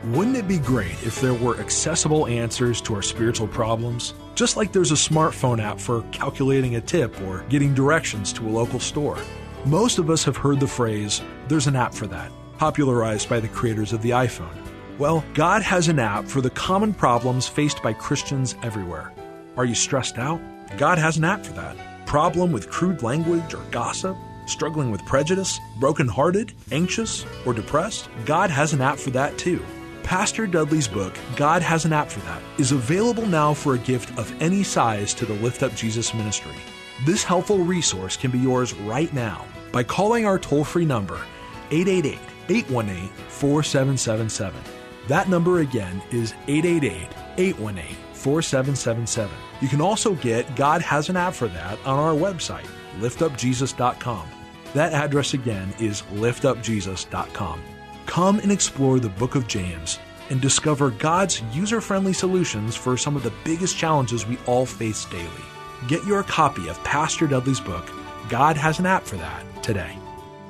Wouldn't 0.05 0.37
it 0.37 0.49
be 0.49 0.59
great 0.59 0.93
if 1.05 1.21
there 1.21 1.35
were 1.35 1.61
accessible 1.61 2.27
answers 2.27 2.81
to 2.83 2.95
our 2.95 3.03
spiritual 3.03 3.47
problems? 3.47 4.15
Just 4.35 4.57
like 4.57 4.73
there's 4.73 4.93
a 4.93 4.95
smartphone 4.95 5.63
app 5.63 5.79
for 5.79 6.03
calculating 6.11 6.77
a 6.77 6.81
tip 6.81 7.21
or 7.23 7.45
getting 7.51 7.75
directions 7.75 8.33
to 8.33 8.49
a 8.49 8.51
local 8.51 8.81
store. 8.81 9.19
Most 9.67 9.99
of 9.99 10.09
us 10.09 10.25
have 10.25 10.39
heard 10.39 10.59
the 10.59 10.67
phrase, 10.67 11.21
there's 11.51 11.67
an 11.67 11.75
app 11.75 11.93
for 11.93 12.07
that, 12.07 12.31
popularized 12.59 13.29
by 13.29 13.41
the 13.41 13.49
creators 13.49 13.93
of 13.93 14.01
the 14.03 14.11
iPhone. 14.11 14.57
Well, 14.99 15.25
God 15.35 15.63
has 15.63 15.89
an 15.89 15.99
app 15.99 16.27
for 16.27 16.41
the 16.41 16.51
common 16.51 16.95
problems 16.95 17.49
faced 17.49 17.83
by 17.83 17.93
Christians 17.93 18.55
everywhere. 18.63 19.13
Are 19.57 19.65
you 19.65 19.75
stressed 19.75 20.17
out? 20.17 20.41
God 20.79 20.97
has 20.97 21.17
an 21.17 21.25
app 21.25 21.45
for 21.45 21.53
that. 21.55 22.07
Problem 22.07 22.53
with 22.53 22.71
crude 22.71 23.03
language 23.03 23.53
or 23.53 23.63
gossip? 23.73 24.17
Struggling 24.47 24.93
with 24.93 25.05
prejudice, 25.07 25.59
brokenhearted, 25.81 26.53
anxious, 26.71 27.27
or 27.45 27.53
depressed? 27.53 28.09
God 28.25 28.49
has 28.51 28.73
an 28.73 28.81
app 28.81 28.99
for 28.99 29.11
that 29.11 29.37
too. 29.37 29.61
Pastor 30.05 30.47
Dudley's 30.47 30.87
book, 30.87 31.19
God 31.35 31.63
Has 31.63 31.85
an 31.85 31.93
App 31.93 32.11
for 32.11 32.21
That, 32.21 32.43
is 32.59 32.73
available 32.73 33.27
now 33.27 33.55
for 33.55 33.75
a 33.75 33.79
gift 33.79 34.17
of 34.19 34.33
any 34.41 34.63
size 34.63 35.13
to 35.15 35.27
the 35.27 35.35
Lift 35.35 35.63
Up 35.65 35.75
Jesus 35.75 36.15
ministry. 36.15 36.55
This 37.05 37.25
helpful 37.25 37.59
resource 37.59 38.17
can 38.17 38.31
be 38.31 38.39
yours 38.39 38.73
right 38.75 39.13
now 39.13 39.45
by 39.73 39.83
calling 39.85 40.27
our 40.27 40.39
toll 40.39 40.65
free 40.65 40.85
number, 40.85 41.21
888 41.71 42.19
818 42.49 43.09
4777. 43.29 44.61
That 45.09 45.29
number 45.29 45.61
again 45.61 46.03
is 46.11 46.35
888 46.49 47.09
818 47.39 47.97
4777. 48.13 49.31
You 49.61 49.69
can 49.69 49.81
also 49.81 50.15
get 50.15 50.55
God 50.57 50.83
Has 50.83 51.09
an 51.09 51.17
App 51.17 51.35
for 51.35 51.49
That 51.49 51.79
on 51.85 51.99
our 51.99 52.15
website, 52.15 52.67
liftupjesus.com. 52.99 54.29
That 54.75 54.93
address 54.93 55.35
again 55.35 55.75
is 55.81 56.03
liftupjesus.com. 56.15 57.63
Come 58.07 58.39
and 58.41 58.53
explore 58.53 59.01
the 59.01 59.09
book 59.09 59.35
of 59.35 59.49
James 59.49 59.99
and 60.31 60.41
discover 60.41 60.91
God's 60.91 61.43
user 61.53 61.81
friendly 61.81 62.13
solutions 62.13 62.77
for 62.77 62.97
some 62.97 63.17
of 63.17 63.23
the 63.23 63.33
biggest 63.45 63.77
challenges 63.77 64.27
we 64.27 64.39
all 64.47 64.65
face 64.65 65.05
daily. 65.07 65.29
Get 65.89 66.05
your 66.05 66.23
copy 66.23 66.69
of 66.69 66.83
Pastor 66.85 67.27
Dudley's 67.27 67.61
book, 67.61 67.91
God 68.29 68.57
Has 68.57 68.79
an 68.79 68.87
App 68.87 69.05
for 69.05 69.17
That, 69.17 69.45
today. 69.63 70.00